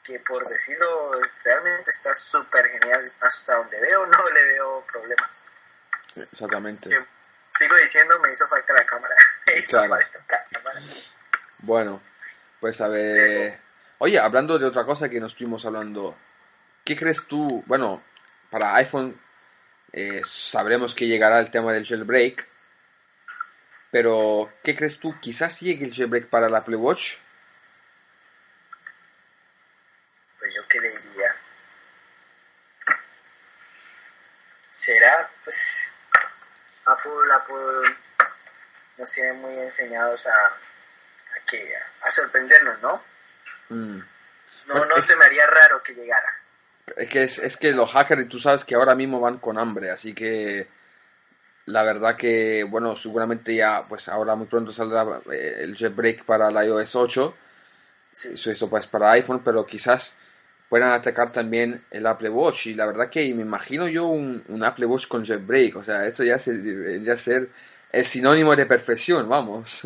Que 0.03 0.19
por, 0.19 0.47
decirlo, 0.47 1.19
realmente 1.43 1.89
está 1.89 2.15
súper 2.15 2.69
genial. 2.69 3.11
Hasta 3.21 3.55
donde 3.55 3.79
veo, 3.81 4.05
no 4.07 4.29
le 4.29 4.43
veo 4.45 4.85
problema. 4.91 5.29
Exactamente. 6.15 6.89
sigo 7.55 7.75
diciendo, 7.75 8.17
me 8.19 8.31
hizo 8.31 8.47
falta 8.47 8.73
la 8.73 8.85
cámara. 8.85 9.15
Bueno, 11.59 12.01
pues 12.59 12.79
a 12.81 12.87
ver. 12.87 13.57
Oye, 13.97 14.19
hablando 14.19 14.59
de 14.59 14.65
otra 14.65 14.85
cosa 14.85 15.09
que 15.09 15.19
nos 15.19 15.31
estuvimos 15.31 15.65
hablando, 15.65 16.15
¿qué 16.85 16.95
crees 16.95 17.25
tú? 17.27 17.63
Bueno, 17.65 18.01
para 18.51 18.75
iPhone 18.75 19.19
eh, 19.91 20.21
sabremos 20.25 20.93
que 20.93 21.07
llegará 21.07 21.39
el 21.39 21.49
tema 21.49 21.73
del 21.73 21.87
jailbreak, 21.87 22.45
pero 23.89 24.49
¿qué 24.63 24.75
crees 24.75 24.99
tú? 24.99 25.19
Quizás 25.19 25.59
llegue 25.61 25.85
el 25.85 25.95
jailbreak 25.95 26.27
para 26.27 26.47
la 26.47 26.59
Apple 26.59 26.75
Watch. 26.75 27.15
será, 34.87 35.29
pues, 35.43 35.81
Apple, 36.85 37.33
Apple 37.35 37.95
nos 39.17 39.25
tiene 39.25 39.33
muy 39.33 39.57
enseñados 39.59 40.25
a, 40.27 40.29
a, 40.29 41.45
que, 41.49 41.73
a 42.03 42.11
sorprendernos, 42.11 42.81
¿no? 42.81 43.01
Mm. 43.69 43.99
No, 44.67 44.85
no 44.85 45.01
se 45.01 45.15
me 45.15 45.25
haría 45.25 45.45
raro 45.45 45.81
que 45.83 45.93
llegara. 45.93 46.29
Es 46.95 47.09
que, 47.09 47.23
es, 47.23 47.39
es 47.39 47.57
que 47.57 47.71
los 47.71 47.91
hackers, 47.91 48.29
tú 48.29 48.39
sabes 48.39 48.63
que 48.63 48.75
ahora 48.75 48.95
mismo 48.95 49.19
van 49.19 49.37
con 49.37 49.57
hambre, 49.57 49.91
así 49.91 50.13
que 50.13 50.67
la 51.65 51.83
verdad 51.83 52.15
que, 52.15 52.63
bueno, 52.63 52.95
seguramente 52.95 53.55
ya, 53.55 53.83
pues 53.87 54.07
ahora 54.07 54.35
muy 54.35 54.47
pronto 54.47 54.71
saldrá 54.71 55.05
eh, 55.31 55.59
el 55.59 55.75
jailbreak 55.75 56.23
para 56.23 56.49
la 56.49 56.65
iOS 56.65 56.95
8. 56.95 57.35
Sí. 58.11 58.33
Eso, 58.33 58.51
eso 58.51 58.69
pues 58.69 58.87
para 58.87 59.11
iPhone, 59.11 59.41
pero 59.43 59.65
quizás 59.65 60.15
puedan 60.69 60.93
atacar 60.93 61.31
también 61.31 61.81
el 61.91 62.07
Apple 62.07 62.29
Watch. 62.29 62.67
Y 62.67 62.73
la 62.73 62.85
verdad 62.85 63.09
que 63.09 63.33
me 63.33 63.41
imagino 63.41 63.87
yo 63.87 64.07
un, 64.07 64.43
Apple 64.63 64.85
Watch 64.85 65.07
con 65.07 65.25
jailbreak. 65.25 65.75
O 65.75 65.83
sea, 65.83 66.05
esto 66.05 66.23
ya 66.23 66.37
debería 66.37 67.17
ser 67.17 67.47
el 67.91 68.05
sinónimo 68.05 68.55
de 68.55 68.65
perfección, 68.65 69.27
vamos. 69.27 69.81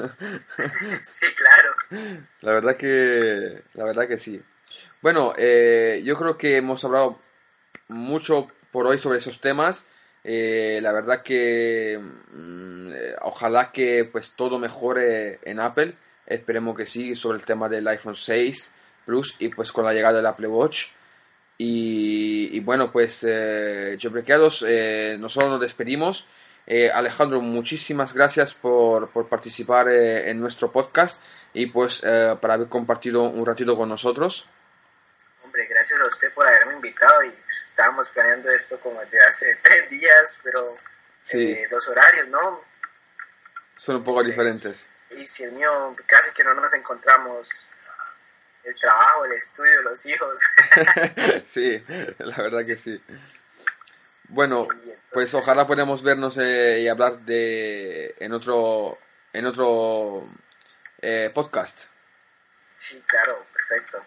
Sí, 1.03 1.25
claro. 1.35 2.13
La 2.41 2.53
verdad 2.53 2.77
que, 2.77 3.61
la 3.73 3.85
verdad 3.85 4.07
que 4.07 4.17
sí. 4.17 4.41
Bueno, 5.01 5.33
eh, 5.37 6.01
yo 6.03 6.17
creo 6.17 6.37
que 6.37 6.57
hemos 6.57 6.83
hablado 6.85 7.19
mucho 7.87 8.47
por 8.71 8.87
hoy 8.87 8.97
sobre 8.99 9.19
esos 9.19 9.41
temas. 9.41 9.85
Eh, 10.23 10.79
la 10.81 10.91
verdad 10.91 11.23
que 11.23 11.99
mm, 12.33 12.91
eh, 12.93 13.15
ojalá 13.21 13.71
que 13.71 14.07
pues 14.11 14.31
todo 14.35 14.59
mejore 14.59 15.39
en 15.43 15.59
Apple. 15.59 15.93
Esperemos 16.27 16.77
que 16.77 16.85
sí 16.85 17.15
sobre 17.15 17.39
el 17.39 17.45
tema 17.45 17.67
del 17.67 17.87
iPhone 17.87 18.15
6 18.15 18.71
Plus 19.05 19.35
y 19.39 19.49
pues 19.49 19.71
con 19.71 19.85
la 19.85 19.93
llegada 19.93 20.17
del 20.17 20.25
Apple 20.27 20.47
Watch. 20.47 20.87
Y, 21.63 22.59
bueno, 22.61 22.91
pues 22.91 23.23
eh, 23.23 23.95
eh, 23.95 25.17
nosotros 25.19 25.51
nos 25.51 25.61
despedimos. 25.61 26.25
Eh, 26.67 26.89
Alejandro, 26.91 27.41
muchísimas 27.41 28.13
gracias 28.13 28.53
por, 28.53 29.09
por 29.09 29.27
participar 29.27 29.89
eh, 29.89 30.29
en 30.29 30.39
nuestro 30.39 30.71
podcast 30.71 31.21
y 31.53 31.65
pues 31.65 32.01
para 32.01 32.53
haber 32.53 32.69
compartido 32.69 33.23
un 33.23 33.45
ratito 33.45 33.75
con 33.75 33.89
nosotros. 33.89 34.47
Hombre, 35.43 35.67
gracias 35.67 35.99
a 35.99 36.05
usted 36.05 36.33
por 36.33 36.47
haberme 36.47 36.75
invitado 36.75 37.23
y 37.23 37.29
pues, 37.29 37.59
estábamos 37.59 38.07
planeando 38.09 38.49
esto 38.51 38.79
como 38.79 39.01
desde 39.01 39.21
hace 39.21 39.57
tres 39.63 39.89
días, 39.89 40.39
pero 40.43 40.77
los 41.69 41.89
horarios, 41.89 42.27
¿no? 42.29 42.61
Son 43.75 43.97
un 43.97 44.03
poco 44.03 44.23
diferentes. 44.23 44.85
Y 45.17 45.27
si 45.27 45.43
el 45.43 45.51
mío, 45.53 45.95
casi 46.05 46.31
que 46.31 46.43
no 46.43 46.53
nos 46.53 46.73
encontramos 46.73 47.73
el 48.63 48.75
trabajo, 48.75 49.25
el 49.25 49.33
estudio, 49.33 49.81
los 49.81 50.05
hijos. 50.05 50.41
sí, 51.47 51.83
la 52.19 52.37
verdad 52.37 52.65
que 52.65 52.77
sí. 52.77 53.01
Bueno, 54.31 54.65
pues 55.11 55.33
ojalá 55.33 55.67
podamos 55.67 56.03
vernos 56.03 56.37
eh, 56.37 56.79
y 56.81 56.87
hablar 56.87 57.19
de 57.19 58.15
en 58.17 58.31
otro 58.31 58.97
en 59.33 59.45
otro 59.45 60.23
eh, 61.01 61.29
podcast. 61.33 61.83
Sí, 62.79 63.01
claro, 63.05 63.35
perfecto. 63.53 63.97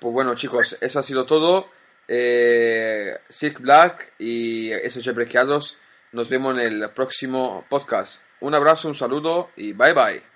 Pues 0.00 0.12
bueno, 0.12 0.34
chicos, 0.34 0.76
eso 0.82 0.98
ha 0.98 1.02
sido 1.02 1.24
todo. 1.24 1.66
Eh, 2.08 3.16
Black 3.58 4.12
y 4.18 4.70
esos 4.72 5.06
Brequeados. 5.14 5.78
Nos 6.12 6.28
vemos 6.28 6.54
en 6.54 6.60
el 6.60 6.90
próximo 6.90 7.64
podcast. 7.70 8.20
Un 8.40 8.54
abrazo, 8.54 8.88
un 8.88 8.96
saludo 8.96 9.50
y 9.56 9.72
bye 9.72 9.94
bye. 9.94 10.35